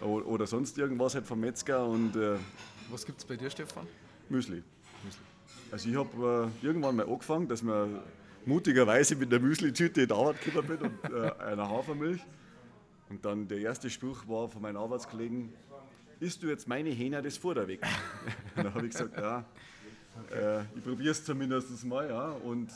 [0.00, 2.36] oder sonst irgendwas halt vom Metzger und äh,
[2.90, 3.86] Was gibt es bei dir, Stefan?
[4.28, 4.62] Müsli.
[5.70, 8.00] Also ich habe äh, irgendwann mal angefangen, dass man
[8.44, 12.20] mutigerweise mit einer Müsli-Tüte in die Arbeit gekommen bin und äh, einer Hafermilch.
[13.08, 15.52] Und dann der erste Spruch war von meinen Arbeitskollegen,
[16.20, 17.80] isst du jetzt meine Hähner das Futter weg?
[17.82, 19.44] Und dann habe ich gesagt, ja,
[20.30, 22.08] äh, ich probiere es zumindest mal.
[22.08, 22.30] Ja.
[22.30, 22.70] Und,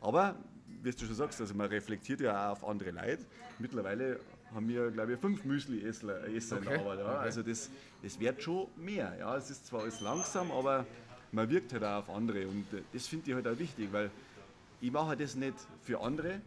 [0.00, 0.36] aber,
[0.82, 3.24] wie du schon sagst, also man reflektiert ja auch auf andere Leute.
[3.58, 4.18] Mittlerweile
[4.54, 6.98] haben wir, glaube ich, fünf Müsli-Esser Esser in der Okay, Arbeit.
[6.98, 7.18] Ja.
[7.18, 7.70] Also das,
[8.02, 9.14] das wird schon mehr.
[9.18, 9.36] Ja.
[9.36, 10.86] Es ist zwar alles langsam, aber
[11.30, 12.46] man wirkt halt auch auf andere.
[12.46, 14.10] Und das finde ich halt auch wichtig, weil
[14.80, 16.40] ich mache das nicht für andere,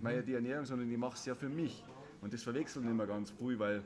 [0.00, 1.84] meine die Ernährung, sondern ich mache es ja für mich.
[2.22, 3.82] Und das verwechseln immer ganz früh, weil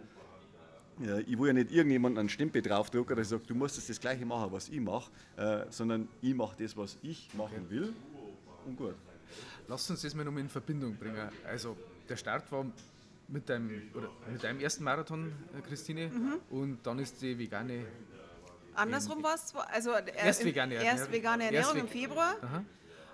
[1.00, 4.00] ja, ich will ja nicht irgendjemanden einen Stempel draufdrucken, der sagt, du musst jetzt das
[4.00, 7.92] Gleiche machen, was ich mache, äh, sondern ich mache das, was ich machen will.
[8.64, 8.94] Und gut.
[9.68, 11.28] Lass uns das mal nochmal in Verbindung bringen.
[11.46, 11.76] Also,
[12.08, 12.64] der Start war
[13.28, 16.34] mit deinem, oder mit deinem ersten Marathon, äh, Christine, Mhm.
[16.50, 17.84] und dann ist die vegane.
[18.74, 21.12] Andersrum war es, also äh, Erst im- vegane erst Ernährung.
[21.12, 22.64] vegane Erst Ernährung ve- im Februar Aha.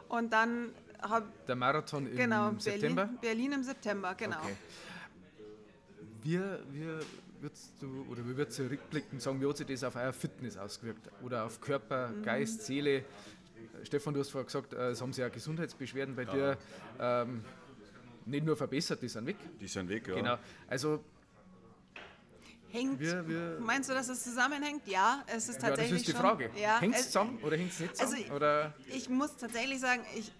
[0.08, 0.70] und dann
[1.00, 3.04] habe Der Marathon im genau September.
[3.06, 4.38] Berlin, Berlin im September, genau.
[4.42, 4.56] Okay.
[6.22, 6.38] Wie,
[6.72, 6.88] wie
[7.42, 10.56] würdest du, oder wie würdest du rückblickend sagen, wie hat sich das auf euer Fitness
[10.56, 11.08] ausgewirkt?
[11.22, 12.22] Oder auf Körper, Mhm.
[12.22, 13.04] Geist, Seele?
[13.84, 16.56] Stefan, du hast vorher gesagt, äh, es haben sich ja Gesundheitsbeschwerden bei dir
[17.00, 17.44] ähm,
[18.26, 19.36] nicht nur verbessert, die sind weg.
[19.60, 20.14] Die sind weg, ja.
[20.14, 20.38] Genau.
[20.68, 21.04] Also,
[22.70, 24.86] Hängt, Wir- wir- meinst du, dass es zusammenhängt?
[24.88, 26.50] Ja, es ist ja, das tatsächlich ist die schon, Frage.
[26.58, 28.24] Ja, hängt es zusammen oder hängt es nicht Also zusammen?
[28.24, 28.74] ich- oder?
[28.86, 30.32] Ich muss tatsächlich sagen, ich,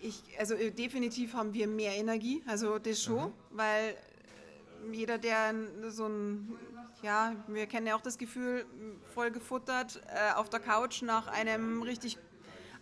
[0.00, 3.94] ich, also definitiv haben wir mehr Energie, also das schon, weil äh,
[4.92, 5.54] jeder, der
[5.88, 6.56] so ein,
[7.02, 8.64] ja, wir kennen ja auch das Gefühl,
[9.14, 12.18] voll gefuttert äh, auf der Couch nach einem richtig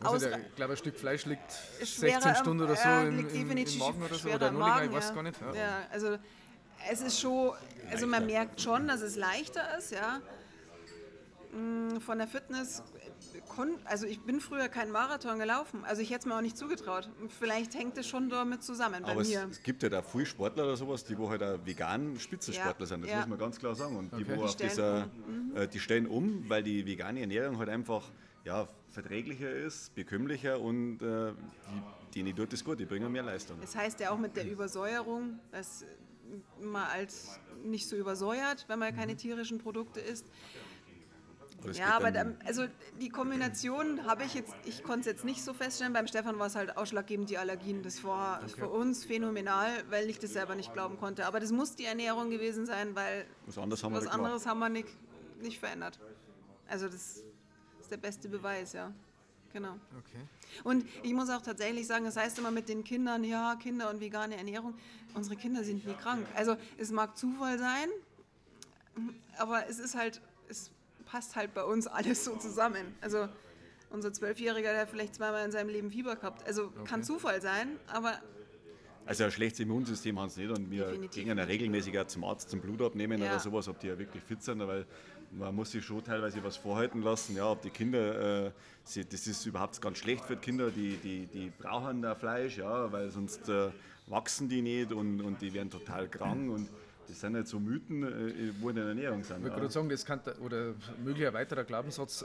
[0.00, 1.52] Also der, ich glaube, ein Stück Fleisch liegt
[1.84, 4.28] schwerer 16 im- Stunden oder so ja, im, im, im Magen oder so.
[4.28, 5.14] Oder noch länger, ich weiß ja.
[5.14, 5.40] gar nicht.
[5.40, 5.54] Ja.
[5.54, 6.18] Ja, also
[6.90, 7.52] es ist schon,
[7.90, 10.20] also man merkt schon, dass es leichter ist, ja.
[11.52, 13.01] Mm, Von der Fitness, äh,
[13.84, 17.10] also ich bin früher keinen Marathon gelaufen, also ich hätte es mir auch nicht zugetraut.
[17.38, 19.46] Vielleicht hängt es schon damit zusammen bei Aber es, mir.
[19.50, 22.86] es gibt ja da viele Sportler oder sowas, die wo halt auch vegan Spitzensportler Ja,
[22.86, 23.16] sind, das ja.
[23.18, 23.96] muss man ganz klar sagen.
[23.96, 24.30] Und die, Okay.
[24.30, 25.10] wo Die auf stellen dieser,
[25.62, 28.10] äh, die stellen um, weil die vegane Ernährung halt einfach
[28.44, 31.32] ja, verträglicher ist, bekömmlicher und äh,
[32.14, 33.58] die, denen tut das gut, die bringen mehr Leistung.
[33.60, 35.84] Das heißt ja auch mit der Übersäuerung, dass
[36.60, 40.26] man als nicht so übersäuert, wenn man keine tierischen Produkte isst.
[41.74, 42.66] Ja, aber dann- also
[43.00, 45.92] die Kombination habe ich jetzt, ich konnte es jetzt nicht so feststellen.
[45.92, 47.82] Beim Stefan war es halt ausschlaggebend die Allergien.
[47.82, 51.26] Das war für uns phänomenal, weil ich das selber nicht glauben konnte.
[51.26, 54.58] Aber das muss die Ernährung gewesen sein, weil was anderes haben wir was anderes haben
[54.60, 54.88] wir nicht,
[55.40, 55.98] nicht verändert.
[56.68, 57.22] Also das
[57.80, 58.92] ist der beste Beweis, ja.
[59.52, 59.72] Genau.
[59.98, 60.18] Okay.
[60.64, 64.00] Und ich muss auch tatsächlich sagen, das heißt immer mit den Kindern, ja, Kinder und
[64.00, 64.74] vegane Ernährung.
[65.14, 66.26] Unsere Kinder sind nie krank.
[66.34, 67.88] Also es mag Zufall sein,
[69.38, 70.70] aber es ist halt, es
[71.12, 72.94] passt halt bei uns alles so zusammen.
[73.02, 73.28] Also
[73.90, 76.46] unser Zwölfjähriger, der hat vielleicht zweimal in seinem Leben Fieber gehabt.
[76.46, 78.14] Also kann Zufall sein, aber
[79.04, 82.24] Also ein schlechtes Immunsystem haben sie nicht und wir Definitiv gehen ja regelmäßig auch zum
[82.24, 83.26] Arzt zum Blut abnehmen Ja.
[83.26, 84.86] oder sowas, ob die ja wirklich fit sind, weil
[85.32, 88.50] man muss sich schon teilweise was vorhalten lassen, ja, ob die Kinder, äh,
[88.84, 92.56] sie, das ist überhaupt ganz schlecht für die Kinder, die, die, die brauchen da Fleisch,
[92.58, 93.70] ja, weil sonst äh,
[94.06, 96.68] wachsen die nicht und, und die werden total krank und
[97.12, 99.36] Das sind halt so Mythen, äh, wo in der Ernährung sind.
[99.36, 99.60] Ich würde Ja.
[99.60, 100.72] gerade sagen, das kann, oder
[101.04, 102.24] möglicher weiterer Glaubenssatz,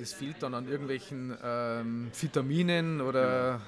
[0.00, 3.60] es fehlt dann an irgendwelchen ähm, Vitaminen oder.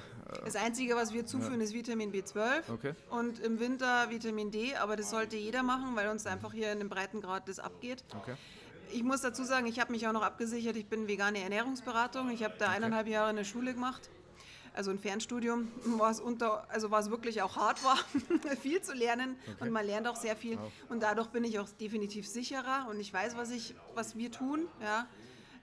[0.45, 2.93] Das Einzige, was wir zuführen, ist Vitamin B12 Okay.
[3.09, 6.79] und im Winter Vitamin D, aber das sollte jeder machen, weil uns einfach hier in
[6.79, 8.05] dem Breitengrad das abgeht.
[8.17, 8.35] Okay.
[8.93, 12.45] Ich muss dazu sagen, ich habe mich auch noch abgesichert, ich bin vegane Ernährungsberatung, ich
[12.45, 14.09] habe da eineinhalb Jahre eine Schule gemacht,
[14.77, 17.97] also ein Fernstudium, was unter, also was wirklich auch hart war,
[18.61, 22.27] viel zu lernen und man lernt auch sehr viel und dadurch bin ich auch definitiv
[22.27, 25.07] sicherer und ich weiß, was ich, was wir tun, ja.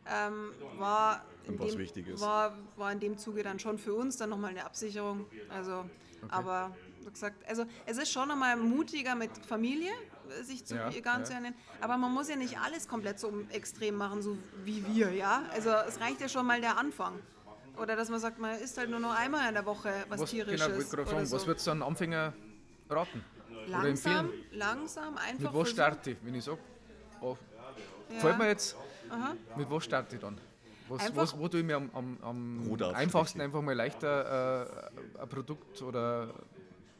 [0.06, 4.50] Ähm, war, in dem, war war in dem Zuge dann schon für uns dann nochmal
[4.50, 5.24] eine Absicherung.
[5.48, 5.86] Also,
[6.28, 9.92] aber wie gesagt, also es ist schon nochmal mutiger mit Familie,
[10.28, 11.24] äh, sich zu Ja, vegan ja.
[11.24, 11.54] zu ernähren.
[11.80, 15.44] Aber man muss ja nicht alles komplett so extrem machen, so wie wir, ja.
[15.54, 17.18] Also es reicht ja schon mal der Anfang.
[17.76, 20.30] Oder dass man sagt, man isst halt nur noch einmal in der Woche was, Was,
[20.30, 20.66] tierisches.
[20.66, 21.36] genau, ich gerade oder fragen, so.
[21.36, 22.32] was würdest du an Anfänger
[22.88, 23.24] raten?
[23.50, 24.44] Oder langsam, empfehlen?
[24.52, 25.52] langsam, einfach.
[25.52, 26.58] Mit was starte ich, wenn ich sage,
[27.20, 27.36] oh,
[28.08, 28.14] Ja.
[28.14, 28.76] gefällt mir jetzt,
[29.56, 30.38] mit was starte ich dann?
[30.88, 35.20] Was, Einfach- was, wo tue ich mir am, am, am einfachsten einfach mal leichter äh,
[35.22, 36.34] ein Produkt oder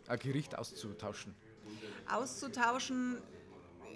[0.09, 1.35] ein Gericht auszutauschen?
[2.11, 3.19] auszutauschen.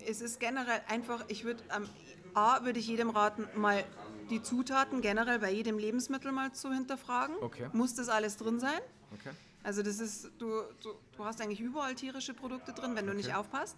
[0.06, 1.88] Es ist generell einfach, ich würde am
[2.34, 3.82] A würde ich jedem raten, mal
[4.30, 7.36] die Zutaten generell bei jedem Lebensmittel mal zu hinterfragen.
[7.40, 7.68] Okay.
[7.72, 8.80] Muss das alles drin sein?
[9.18, 9.30] Okay.
[9.62, 13.34] Also das ist, du, du, du hast eigentlich überall tierische Produkte drin, wenn du nicht
[13.34, 13.76] aufpasst.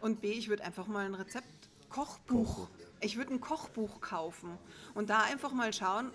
[0.00, 1.46] Und B, ich würde einfach mal ein Rezept,
[1.90, 2.68] Kochbuch.
[3.00, 4.58] Ich würde ein Kochbuch kaufen
[4.94, 6.10] und da einfach mal schauen,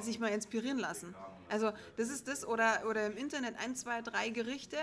[0.00, 1.14] sich mal inspirieren lassen.
[1.48, 4.76] Also das ist das oder, oder im Internet ein, zwei, drei Gerichte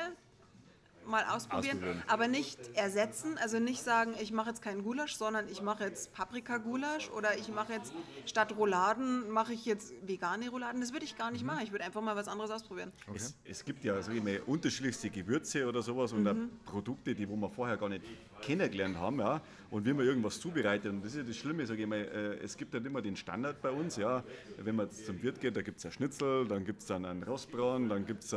[1.08, 2.04] mal ausprobieren, Ausprobieren.
[2.08, 3.38] aber nicht ersetzen.
[3.38, 7.50] Also nicht sagen, ich mache jetzt keinen Gulasch, sondern ich mache jetzt Paprika-Gulasch oder ich
[7.50, 7.94] mache jetzt
[8.26, 10.82] statt Rouladen mache ich jetzt vegane Rouladen.
[10.82, 11.62] Das würde ich gar nicht machen.
[11.64, 12.92] Ich würde einfach mal was anderes ausprobieren.
[13.14, 16.36] Es, es gibt ja ich mal, unterschiedlichste Gewürze oder sowas und auch
[16.66, 18.04] Produkte, die wo wir vorher gar nicht
[18.42, 19.42] kennengelernt haben, ja,
[19.72, 20.92] und wie man irgendwas zubereitet.
[20.92, 23.16] Und das ist ja das Schlimme, sage ich mal, äh, es gibt dann immer den
[23.16, 24.24] Standard bei uns, ja.
[24.58, 27.06] Wenn man jetzt zum Wirt geht, da gibt es ein Schnitzel, dann gibt es dann
[27.06, 28.34] einen Rostbraun, dann gibt es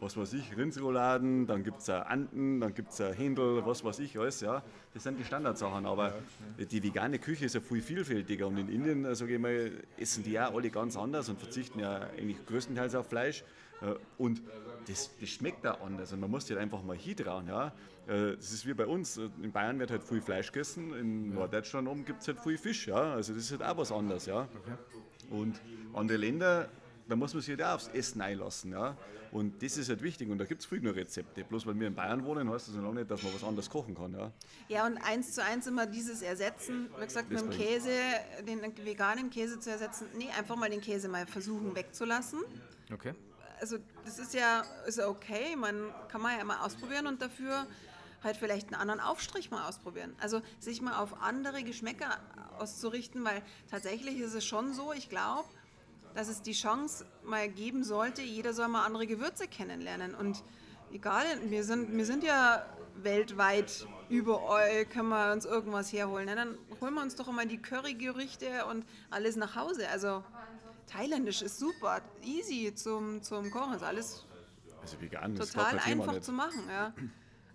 [0.00, 4.18] was weiß ich, Rindsrouladen, dann gibt es Anden, dann gibt es Händel, was weiß ich
[4.18, 4.62] alles, ja.
[4.92, 6.14] Das sind die Standardsachen, aber
[6.58, 10.22] die vegane Küche ist ja viel vielfältiger und in Indien, äh, sage ich mal, essen
[10.24, 13.42] die ja alle ganz anders und verzichten ja eigentlich größtenteils auf Fleisch.
[13.82, 14.42] Äh, Und
[14.86, 17.46] das, das schmeckt da anders und man muss halt einfach mal hintrauen.
[17.46, 17.72] Ja?
[18.06, 19.18] Äh, Das ist wie bei uns.
[19.18, 22.56] Äh, In Bayern wird halt viel Fleisch gegessen, in Norddeutschland oben gibt es halt viel
[22.56, 22.86] Fisch.
[22.86, 23.14] Ja?
[23.14, 24.24] Also das ist halt auch was anderes.
[24.26, 24.48] Ja?
[25.30, 25.60] Und
[25.94, 26.68] andere Länder,
[27.08, 28.72] da muss man sich halt auch aufs Essen einlassen.
[28.72, 28.96] Ja?
[29.32, 31.44] Und das ist halt wichtig und da gibt es viel nur Rezepte.
[31.44, 33.94] Bloß weil wir in Bayern wohnen, heißt das noch nicht, dass man was anderes kochen
[33.94, 34.12] kann.
[34.12, 34.32] Ja?
[34.68, 37.90] Ja, und eins zu eins immer dieses Ersetzen, wie gesagt, mit dem Käse,
[38.46, 40.06] den veganen Käse zu ersetzen.
[40.16, 42.40] Nee, einfach mal den Käse mal versuchen wegzulassen.
[42.92, 43.14] Okay.
[43.60, 47.66] Also das ist ja, ist okay, man kann man ja mal ausprobieren und dafür
[48.22, 50.14] halt vielleicht einen anderen Aufstrich mal ausprobieren.
[50.20, 52.18] Also sich mal auf andere Geschmäcker
[52.58, 55.48] auszurichten, weil tatsächlich ist es schon so, ich glaube,
[56.16, 60.14] dass es die Chance mal geben sollte, jeder soll mal andere Gewürze kennenlernen.
[60.14, 60.42] Und
[60.90, 62.64] egal, wir sind, wir sind ja
[63.02, 66.24] weltweit überall, können wir uns irgendwas herholen.
[66.26, 69.90] Na, dann holen wir uns doch immer die Currygerichte und alles nach Hause.
[69.90, 70.24] Also
[70.86, 74.24] thailändisch ist super, easy zum, zum Kochen, ist alles
[74.80, 76.62] Also vegan total Thema einfach zu machen.
[76.70, 76.94] Ja.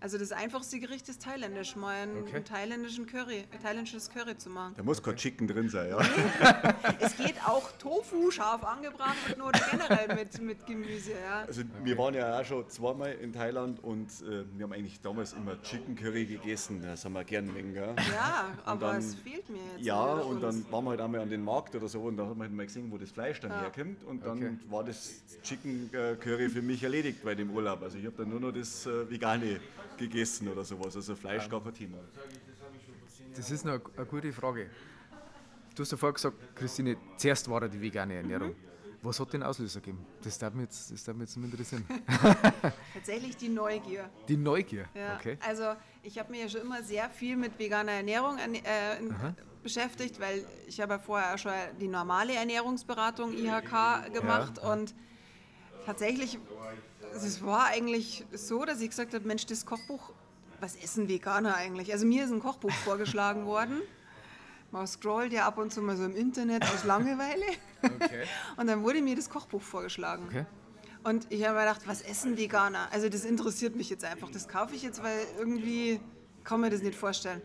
[0.04, 2.42] Also das einfachste Gericht ist thailändisch, mal einen, Okay.
[2.44, 4.74] thailändischen Curry, ein thailändisches Curry zu machen.
[4.76, 5.90] Da muss kein Chicken drin sein.
[5.92, 6.00] Ja?
[7.00, 11.12] Es geht auch Tofu scharf angebracht oder generell mit, mit Gemüse.
[11.12, 11.44] Ja.
[11.46, 15.34] Also wir waren ja auch schon zweimal in Thailand und äh, wir haben eigentlich damals
[15.34, 16.82] immer Chicken Curry gegessen.
[16.82, 17.74] Das haben wir gern mengen.
[17.76, 17.96] Gell?
[18.12, 19.86] Ja, aber dann- es fehlt mir jetzt.
[19.86, 22.32] Ja, und dann waren wir halt einmal an den Markt oder so und da hat
[22.36, 24.04] man halt mal gesehen, wo das Fleisch dann herkommt.
[24.04, 24.58] Und dann Okay.
[24.68, 25.12] war das
[25.44, 27.84] Chicken äh, Curry für mich erledigt bei dem Urlaub.
[27.84, 29.60] Also ich habe dann nur noch das äh, Vegane
[30.10, 30.96] gegessen oder sowas.
[30.96, 31.98] Also Fleisch gar kein Thema.
[33.36, 34.70] Das ist noch eine- eine gute Frage.
[35.76, 38.50] Du hast ja vorher gesagt, Christine, zuerst war ja die vegane Ernährung.
[38.50, 38.56] Mhm.
[39.04, 40.06] Was hat den Auslöser gegeben?
[40.22, 41.84] Das darf mich jetzt, das darf mich jetzt interessieren.
[42.94, 44.10] Tatsächlich die Neugier.
[44.28, 44.86] Die Neugier.
[44.94, 45.38] Ja, Okay.
[45.48, 45.74] Also
[46.04, 48.52] ich habe mich ja schon immer sehr viel mit veganer Ernährung äh,
[49.64, 54.94] beschäftigt, weil ich habe ja vorher schon die normale Ernährungsberatung IHK gemacht und
[55.86, 56.38] tatsächlich,
[57.14, 60.12] es war eigentlich so, dass ich gesagt habe, Mensch, das Kochbuch,
[60.60, 61.92] was essen Veganer eigentlich?
[61.92, 63.82] Also mir ist ein Kochbuch vorgeschlagen worden.
[64.72, 67.44] Man scrollt ja ab und zu mal so im Internet aus Langeweile.
[67.84, 68.24] Okay.
[68.58, 70.24] Und dann wurde mir das Kochbuch vorgeschlagen.
[70.30, 70.46] Okay.
[71.04, 72.88] Und ich habe mir gedacht, was essen Veganer?
[72.92, 74.30] Also das interessiert mich jetzt einfach.
[74.32, 76.00] Das kaufe ich jetzt, weil irgendwie
[76.46, 77.42] kann mir das nicht vorstellen.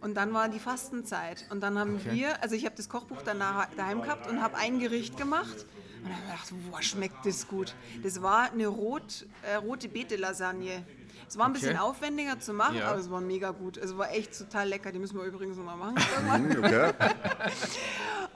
[0.00, 1.44] Und dann war die Fastenzeit.
[1.50, 2.12] Und dann haben Okay.
[2.12, 5.66] wir, also ich habe das Kochbuch dann nach- daheim gehabt und habe ein Gericht gemacht.
[6.04, 7.74] Und dann habe ich gedacht, boah, schmeckt das gut.
[8.02, 10.84] Das war eine rot, äh, rote Beete-Lasagne.
[11.26, 11.60] Es war ein Okay.
[11.60, 12.90] bisschen aufwendiger zu machen, Ja.
[12.90, 13.78] aber es war mega gut.
[13.78, 14.92] Es war echt total lecker.
[14.92, 15.94] Die müssen wir übrigens nochmal machen.
[16.54, 16.92] Hm, okay.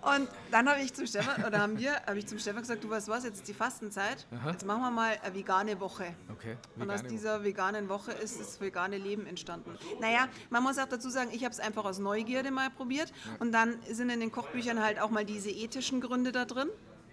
[0.00, 2.88] Und dann habe ich zum Stefan, oder haben wir, habe ich zum Stefan gesagt, du
[2.88, 6.14] weißt was, jetzt ist die Fastenzeit, jetzt machen wir mal eine vegane Woche.
[6.32, 6.56] Okay.
[6.76, 9.76] Und aus vegane dieser veganen Woche ist das vegane Leben entstanden.
[10.00, 13.12] Naja, man muss auch dazu sagen, ich habe es einfach aus Neugierde mal probiert.
[13.40, 16.68] Und dann sind in den Kochbüchern halt auch mal diese ethischen Gründe da drin.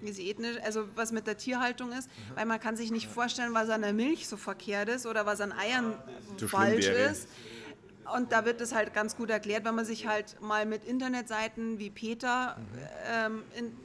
[0.05, 2.35] Diese ethnisch, also was mit der Tierhaltung ist, Mhm.
[2.35, 5.41] weil man kann sich nicht vorstellen, was an der Milch so verkehrt ist oder was
[5.41, 5.93] an Eiern
[6.37, 7.27] So falsch ist.
[8.15, 11.79] Und da wird es halt ganz gut erklärt, wenn man sich halt mal mit Internetseiten
[11.79, 12.55] wie Peter
[13.11, 13.75] ähm, in,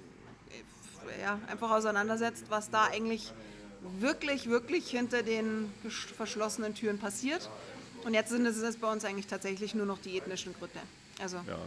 [1.23, 3.33] ja, einfach auseinandersetzt, was da eigentlich
[3.99, 5.73] wirklich, wirklich hinter den
[6.17, 7.49] verschlossenen Türen passiert.
[8.05, 10.79] Und jetzt sind es bei uns eigentlich tatsächlich nur noch die ethnischen Gründe.
[11.21, 11.59] Also Ja.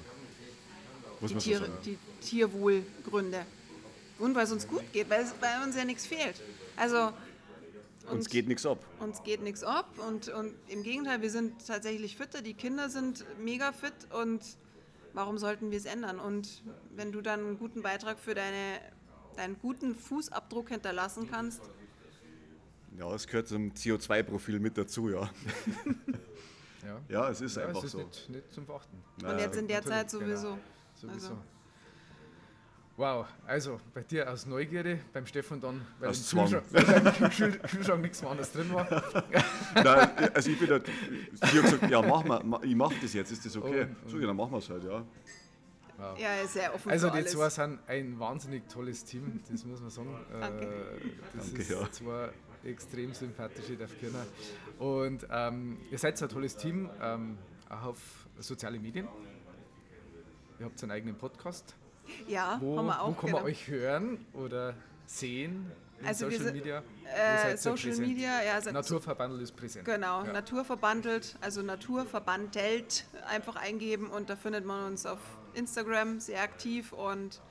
[1.22, 1.72] Die, sagen.
[1.86, 3.46] die Tierwohlgründe.
[4.24, 6.42] Und weil es uns gut geht, weil, es, weil uns ja nichts fehlt.
[6.78, 7.12] Also
[8.10, 8.80] Uns geht nichts ab.
[9.00, 13.26] uns geht nichts ab und, und im Gegenteil, wir sind tatsächlich fitter, die Kinder sind
[13.40, 14.42] mega fit und
[15.14, 16.20] warum sollten wir es ändern?
[16.20, 16.64] Und
[16.96, 18.80] wenn du dann einen guten Beitrag für deine,
[19.36, 21.62] deinen guten Fußabdruck hinterlassen kannst,
[22.98, 25.30] Ja, es gehört zum CO2-Profil mit dazu, ja.
[26.86, 27.00] Ja.
[27.08, 27.98] Ja, es ist Ja, einfach es ist so.
[28.00, 28.98] nicht, nicht zum Verachten.
[29.24, 30.48] und jetzt in der natürlich, Zeit sowieso.
[30.50, 30.60] Genau.
[30.96, 31.28] Sowieso.
[31.30, 31.38] Also.
[32.96, 38.22] Wow, also bei dir aus Neugierde, beim Stefan dann, weil Aus im Kühlschrank, Kühlschrank nichts
[38.22, 38.88] mehr anderes drin war.
[39.76, 43.14] Nein, also ich bin da, sie hat gesagt, ja, mach mal, ma- ich mach das
[43.14, 43.88] jetzt, ist das okay?
[44.06, 45.04] Oh, So, ja, dann machen wir es halt, ja.
[46.18, 47.32] Ja, er ist sehr offen Also die alles.
[47.32, 50.16] zwei sind ein wahnsinnig tolles Team, das muss man sagen.
[50.40, 50.66] Danke.
[50.66, 51.92] Äh, das Danke, ist ja.
[51.92, 52.30] zwei
[52.64, 54.26] extrem sympathische Dorfkirner.
[54.80, 57.38] Und ähm, ihr seid ein tolles Team, ähm,
[57.70, 58.00] auch auf
[58.40, 59.08] soziale Medien.
[60.60, 61.76] Ihr habt einen eigenen Podcast.
[62.28, 63.10] Ja, Wo, haben wir auch.
[63.10, 63.38] wo kann genau.
[63.40, 64.74] man euch hören oder
[65.06, 65.72] sehen?
[66.00, 66.84] In Also Social sind- Media?
[67.04, 67.08] Wo
[67.52, 67.96] äh, Social?
[67.98, 69.86] Media, ja, sind- Naturverbandel ist präsent.
[69.86, 70.34] Genau, Ja.
[70.34, 75.20] Naturverbandelt, also Naturverbandelt einfach eingeben und da findet man uns auf
[75.54, 77.42] Instagram sehr aktiv und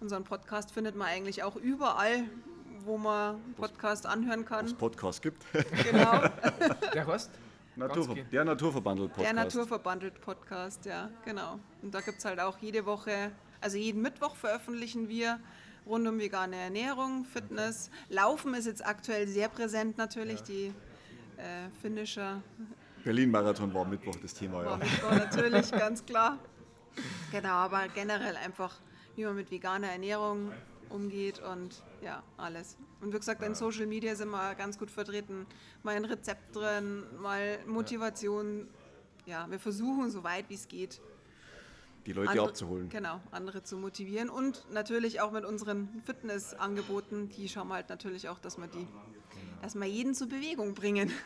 [0.00, 2.24] unseren Podcast findet man eigentlich auch überall,
[2.84, 4.74] wo man Podcast anhören kann.
[4.76, 5.44] Podcast gibt.
[5.84, 6.22] Genau,
[6.94, 7.30] Der heißt?
[7.76, 9.24] Naturver der Naturverbandel-Podcast.
[9.26, 11.58] der Naturverbandelt Podcast, ja, genau.
[11.80, 13.30] Und da gibt es halt auch jede Woche,
[13.62, 15.40] also jeden Mittwoch veröffentlichen wir
[15.86, 17.90] rund um vegane Ernährung, Fitness.
[18.08, 20.72] Laufen ist jetzt aktuell sehr präsent natürlich, die
[21.36, 22.42] äh, finnische
[23.04, 24.70] Berlin-Marathon war Mittwoch das Thema, ja.
[24.70, 26.38] War Mittwoch natürlich, ganz klar.
[27.30, 28.74] Genau, aber generell einfach,
[29.16, 30.52] wie man mit veganer Ernährung
[30.88, 32.76] umgeht und ja, alles.
[33.00, 35.46] Und wie gesagt, in Social Media sind wir ganz gut vertreten.
[35.82, 38.68] Mal ein Rezept drin, mal Motivation.
[39.26, 41.00] Ja, wir versuchen, so weit wie es geht,
[42.06, 42.88] Die Leute andere, abzuholen.
[42.88, 48.28] Genau, andere zu motivieren und natürlich auch mit unseren Fitnessangeboten, die schauen wir halt natürlich
[48.28, 48.86] auch, dass wir die,
[49.60, 51.12] dass wir jeden zur Bewegung bringen.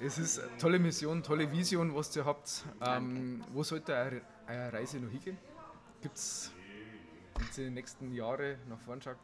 [0.00, 2.64] Es ist eine tolle Mission, tolle Vision, was ihr habt.
[2.80, 5.38] Ähm, wo sollte eure, eure Reise noch hingehen?
[6.02, 6.52] Gibt es
[7.56, 9.16] in den nächsten Jahren nach vorn schaut?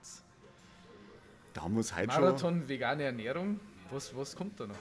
[1.52, 2.22] Da haben wir uns heute schon.
[2.22, 3.58] Marathon, vegane Ernährung.
[3.90, 4.76] Was, was kommt da noch?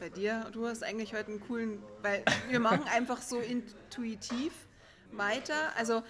[0.00, 4.52] Bei dir, du hast eigentlich heute einen coolen, weil wir machen einfach so intuitiv
[5.12, 5.54] weiter.
[5.76, 6.02] Also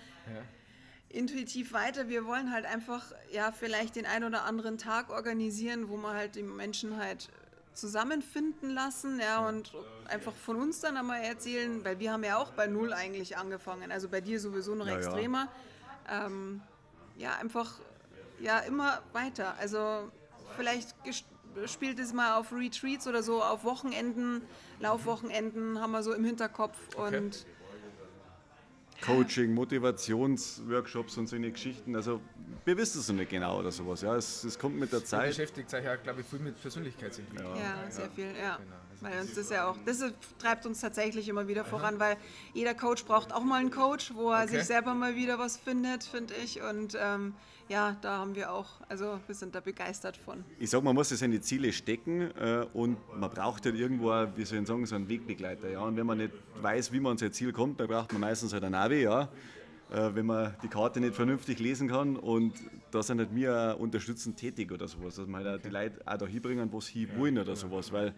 [1.10, 2.08] intuitiv weiter.
[2.08, 6.34] Wir wollen halt einfach ja vielleicht den ein oder anderen Tag organisieren, wo wir halt
[6.34, 7.28] die Menschen halt
[7.74, 9.72] zusammenfinden lassen, ja, und
[10.06, 13.90] einfach von uns dann einmal erzählen, weil wir haben ja auch bei null eigentlich angefangen.
[13.90, 14.98] Also bei dir sowieso noch Ja, ja.
[14.98, 15.48] extremer.
[16.08, 16.62] Ähm,
[17.16, 17.80] ja, einfach
[18.40, 19.56] ja immer weiter.
[19.58, 20.10] Also
[20.56, 21.24] vielleicht ges-
[21.66, 24.42] spielt es mal auf Retreats oder so, auf Wochenenden,
[24.80, 27.46] Laufwochenenden haben wir so im Hinterkopf und
[29.00, 31.94] Coaching, Motivationsworkshops und so eine Geschichten.
[31.94, 32.20] Also,
[32.64, 34.00] wir wissen es noch nicht genau oder sowas.
[34.00, 35.28] Ja, es, es kommt mit der Ihr Zeit.
[35.28, 37.54] beschäftigt euch ja, glaube ich, viel mit Persönlichkeitsentwicklung.
[37.56, 38.56] ja, sehr viel, ja.
[38.56, 40.02] Genau, also Weil uns das ja auch, das
[40.38, 42.16] treibt uns tatsächlich immer wieder voran, weil
[42.54, 44.56] jeder Coach braucht auch mal einen Coach, wo er Okay.
[44.58, 46.62] sich selber mal wieder was findet, finde ich.
[46.62, 47.34] Und ähm,
[47.68, 50.44] ja, da haben wir auch, also wir sind da begeistert von.
[50.58, 54.44] Ich sage, man muss ja seine Ziele stecken äh, und man braucht halt irgendwo, wie
[54.44, 55.70] soll ich sagen, so einen Wegbegleiter.
[55.70, 55.80] Ja?
[55.80, 58.52] Und wenn man nicht weiß, wie man an sein Ziel kommt, dann braucht man meistens
[58.52, 59.28] halt ein Navi, ja?
[59.90, 62.16] äh, wenn man die Karte nicht vernünftig lesen kann.
[62.16, 62.54] Und
[62.90, 66.16] da sind halt wir unterstützend tätig oder sowas, dass wir halt auch die Leute auch
[66.18, 67.92] da hinbringen, wo sie hin wollen oder sowas.
[67.92, 68.14] Weil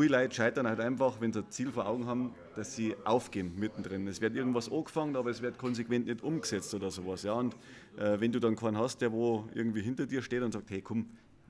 [0.00, 3.54] viele Leute scheitern halt einfach, wenn sie ein Ziel vor Augen haben, dass sie aufgeben
[3.58, 4.06] mittendrin.
[4.08, 7.22] Es wird irgendwas angefangen, aber es wird konsequent nicht umgesetzt oder sowas.
[7.22, 7.34] Ja?
[7.34, 7.54] Und
[7.96, 10.80] äh, wenn du dann keinen hast, der wo irgendwie hinter dir steht und sagt, hey
[10.80, 11.06] komm,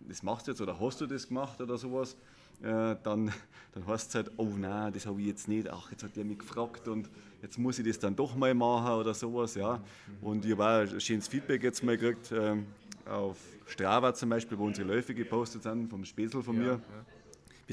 [0.09, 2.17] das machst du jetzt oder hast du das gemacht oder sowas,
[2.61, 3.33] äh, dann,
[3.73, 6.25] dann heißt es halt, oh nein, das habe ich jetzt nicht, ach, jetzt hat der
[6.25, 7.09] mich gefragt und
[7.41, 9.55] jetzt muss ich das dann doch mal machen oder sowas.
[9.55, 9.81] Ja.
[10.21, 12.33] Und ich habe auch ein schönes Feedback jetzt mal gekriegt.
[12.33, 12.67] ähm,
[13.07, 13.37] auf
[13.67, 16.81] Strava zum Beispiel, wo unsere Läufe gepostet sind, vom Späßel von mir.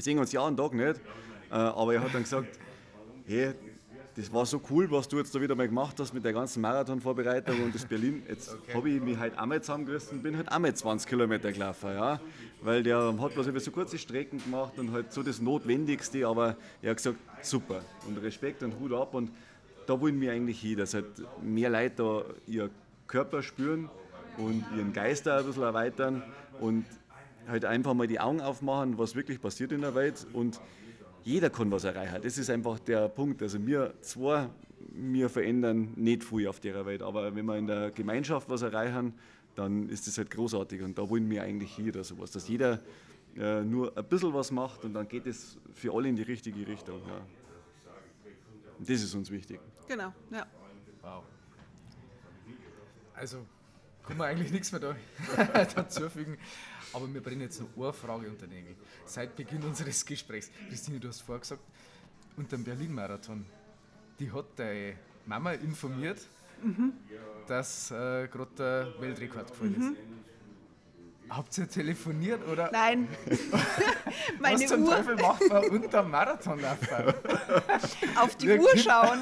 [0.00, 0.98] Wir sehen uns ja einen Tag nicht,
[1.50, 2.58] äh, aber er hat dann gesagt,
[3.26, 3.52] hey,
[4.16, 6.62] das war so cool, was du jetzt da wieder mal gemacht hast mit der ganzen
[6.62, 8.22] Marathonvorbereitung und das Berlin.
[8.26, 8.72] Jetzt okay.
[8.72, 12.18] habe ich mich halt einmal zusammengerissen und bin halt einmal 20 Kilometer gelaufen, ja.
[12.62, 16.92] Weil der hat bloß so kurze Strecken gemacht und halt so das Notwendigste, aber er
[16.92, 19.30] hat gesagt, super und Respekt und Hut ab und
[19.86, 21.04] da wollen wir eigentlich hin, dass halt
[21.42, 22.70] mehr Leute da ihr
[23.06, 23.90] Körper spüren
[24.38, 26.22] und ihren Geist auch ein bisschen erweitern
[26.58, 26.86] und
[27.50, 30.60] halt einfach mal die Augen aufmachen, was wirklich passiert in der Welt und
[31.22, 32.20] jeder kann was erreichen.
[32.22, 33.42] Das ist einfach der Punkt.
[33.42, 34.48] Also wir zwei,
[34.92, 39.14] wir verändern nicht viel auf der Welt, aber wenn wir in der Gemeinschaft was erreichen,
[39.54, 42.80] dann ist das halt großartig und da wollen wir eigentlich hier oder sowas, dass jeder
[43.36, 46.66] äh, nur ein bisschen was macht und dann geht es für alle in die richtige
[46.66, 47.00] Richtung.
[47.06, 47.20] Ja.
[48.78, 49.60] das ist uns wichtig.
[49.88, 50.46] Genau, ja.
[51.02, 51.24] Wow.
[53.14, 53.44] Also
[54.06, 54.96] kann man eigentlich nichts mehr da,
[55.74, 56.38] dazufügen.
[56.92, 58.76] Aber wir bringen jetzt noch eine Frage unter den Nägel.
[59.06, 61.62] Seit Beginn unseres Gesprächs, Christine, du hast vorher gesagt,
[62.36, 63.44] unter dem Berlin-Marathon,
[64.18, 66.20] die hat deine Mama informiert,
[66.62, 66.92] mhm.
[67.46, 69.96] dass äh, gerade der Weltrekord gefallen mhm.
[71.30, 72.70] Habt ihr telefoniert oder?
[72.72, 73.08] Nein.
[74.40, 74.96] Meine Was zum Uhr.
[74.96, 77.14] Teufel macht man unter Marathonlaufen?
[78.16, 79.20] Auf die Uhr schauen.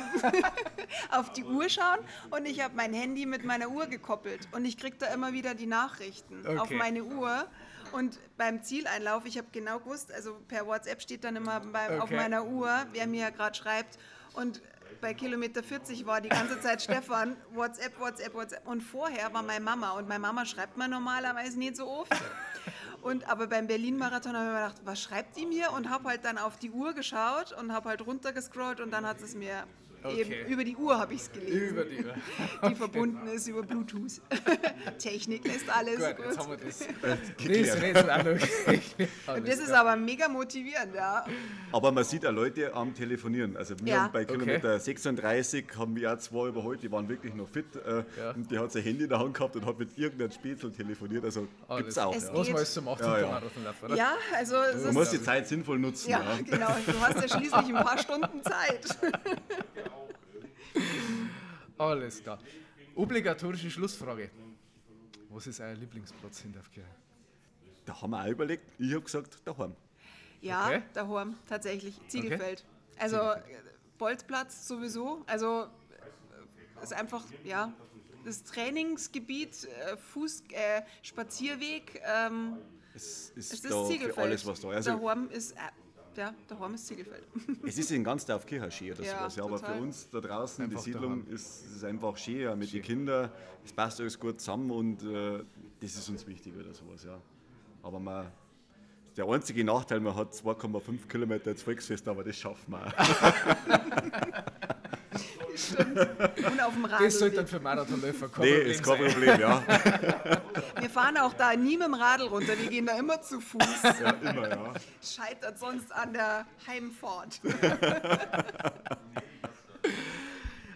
[1.11, 1.99] Auf die Uhr schauen
[2.31, 5.55] und ich habe mein Handy mit meiner Uhr gekoppelt und ich kriege da immer wieder
[5.55, 6.59] die Nachrichten okay.
[6.59, 7.47] auf meine Uhr.
[7.93, 12.01] Und beim Zieleinlauf, ich habe genau gewusst, also per WhatsApp steht dann immer bei, okay.
[12.01, 13.99] auf meiner Uhr, wer mir gerade schreibt.
[14.35, 14.61] Und
[15.01, 18.67] bei Kilometer 40 war die ganze Zeit Stefan, WhatsApp, WhatsApp, WhatsApp.
[18.67, 19.93] Und vorher war meine Mama.
[19.93, 22.13] Und meine Mama schreibt mir normalerweise nicht so oft.
[23.03, 25.73] Und aber beim Berlin-Marathon habe ich mir gedacht, was schreibt die mir?
[25.73, 29.21] Und habe halt dann auf die Uhr geschaut und habe halt runtergescrollt und dann hat
[29.21, 29.65] es mir
[30.03, 30.21] Okay.
[30.21, 31.69] Eben, über die Uhr habe ich es gelesen.
[31.71, 32.15] Über die Uhr.
[32.69, 34.21] Die verbunden ist über Bluetooth.
[34.99, 35.97] Technik lässt alles.
[35.99, 36.27] Gut, gut.
[36.27, 36.79] jetzt haben wir das,
[37.39, 41.25] das Rätsel auch noch Und das ist aber mega motivierend, ja.
[41.73, 43.57] Aber man sieht auch Leute am Telefonieren.
[43.57, 44.03] Also wir ja.
[44.05, 44.85] haben bei Kilometer okay.
[44.85, 47.67] 36 haben wir auch zwei überholt, die waren wirklich noch fit.
[47.77, 48.31] Äh, ja.
[48.31, 51.25] Und die hat sein Handy in der Hand gehabt und hat mit irgendeinem Spätzle telefoniert.
[51.25, 52.15] Also oh, gibt es auch.
[52.15, 52.35] Es ja.
[52.35, 53.43] Was man zum 18 ja, ja.
[53.83, 53.97] oder?
[53.97, 54.57] Ja, also...
[54.85, 56.11] Man muss die Zeit sinnvoll nutzen.
[56.11, 56.77] Ja, genau.
[56.87, 58.99] Du hast ja schließlich ein paar Stunden Zeit.
[61.79, 62.39] Alles klar.
[62.95, 64.31] Obligatorische Schlussfrage.
[65.31, 66.89] Was ist euer Lieblingsplatz in der Kirche?
[67.85, 68.65] Da haben wir auch überlegt.
[68.79, 69.75] Ich habe gesagt, daheim.
[70.41, 70.83] Ja, okay.
[70.95, 72.01] daheim, tatsächlich.
[72.09, 72.65] Ziegelfeld.
[72.95, 73.03] Okay.
[73.03, 73.33] Also
[73.99, 75.23] Bolzplatz sowieso.
[75.27, 75.69] Also
[76.83, 77.73] ist einfach, ja,
[78.25, 82.01] das Trainingsgebiet, äh, Fuß, äh, Spazierweg.
[82.05, 82.59] Ähm,
[82.95, 84.19] es ist, ist das Ziegelfeld.
[84.19, 84.89] alles, was da ist.
[84.89, 85.57] Also, daheim ist äh,
[86.19, 87.23] ja, daheim ist Ziegelfeld.
[87.65, 90.65] Es ist in ganz Dorfkirche schön oder ja, sowas, ja, aber für uns da draußen
[90.65, 92.81] in der Siedlung ist es einfach schön, ja, mit schön.
[92.81, 93.31] den Kindern,
[93.65, 95.45] es passt alles gut zusammen und äh,
[95.81, 97.21] das ist uns wichtig oder sowas, ja.
[97.83, 98.31] Aber man,
[99.17, 104.53] der einzige Nachteil, man hat 2,5 Kilometer ins Volksfest, aber das schaffen wir auch.
[105.59, 105.99] Stimmt.
[105.99, 107.01] Und auf dem Rad.
[107.01, 108.49] Das sollte dann für Marathonläufer kommen.
[108.49, 109.63] Nee, ist kein Problem, ja.
[110.81, 113.83] Wir fahren auch da nie mit dem Radl runter, wir gehen da immer zu Fuß.
[114.01, 114.75] Ja, immer, ja.
[115.03, 117.41] Scheitert sonst an der Heimfahrt.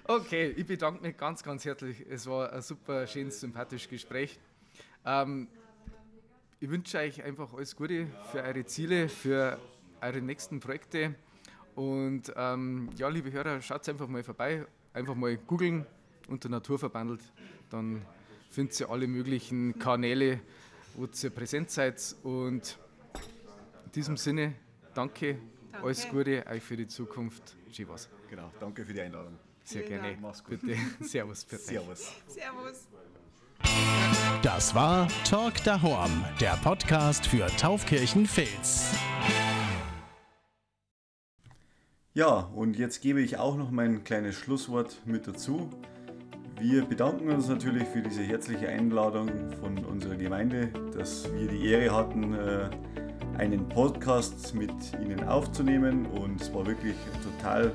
[0.05, 2.05] Okay, ich bedanke mich ganz, ganz herzlich.
[2.11, 4.39] Es war ein super schönes, sympathisches Gespräch.
[5.07, 5.47] Ähm,
[6.59, 9.59] ich wünsche euch einfach alles Gute für eure Ziele, für
[10.01, 11.14] eure nächsten Projekte.
[11.75, 15.87] Und ähm, ja, liebe Hörer, schaut einfach mal vorbei, einfach mal googeln
[16.29, 17.23] unter Naturverbandelt,
[17.70, 18.03] dann
[18.51, 20.41] findet ihr alle möglichen Kanäle,
[20.95, 22.14] wo ihr präsent seid.
[22.23, 22.79] Und
[23.87, 24.55] in diesem Sinne,
[24.95, 25.39] danke,
[25.70, 25.87] danke.
[25.87, 27.57] alles Gute euch für die Zukunft.
[27.70, 27.87] Schön
[28.29, 29.39] Genau, danke für die Einladung.
[29.64, 30.18] Sehr Vielen gerne.
[30.20, 30.61] Mach's gut.
[30.61, 30.77] Bitte.
[31.01, 31.45] Servus.
[31.45, 31.62] Bitte.
[31.62, 32.12] Servus.
[32.27, 32.89] Servus.
[34.43, 38.95] Das war Talk Dahorm, der Podcast für Taufkirchen Filz.
[42.15, 45.71] Ja, und jetzt gebe ich auch noch mein kleines Schlusswort mit dazu.
[46.61, 49.31] Wir bedanken uns natürlich für diese herzliche Einladung
[49.63, 52.69] von unserer Gemeinde, dass wir die Ehre hatten, äh,
[53.39, 56.05] einen Podcast mit Ihnen aufzunehmen.
[56.05, 57.73] Und es war wirklich eine total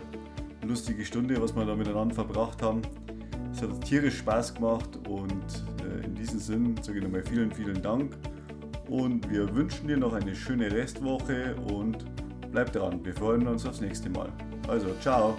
[0.61, 2.83] lustige Stunde, was wir da miteinander verbracht haben.
[3.51, 7.81] Es hat tierisch Spaß gemacht und äh, in diesem Sinn sage ich nochmal vielen, vielen
[7.81, 8.15] Dank.
[8.87, 12.05] Und wir wünschen dir noch eine schöne Restwoche und
[12.57, 14.29] Bleibt dran, wir freuen uns aufs nächste Mal.
[14.67, 15.37] Also, ciao!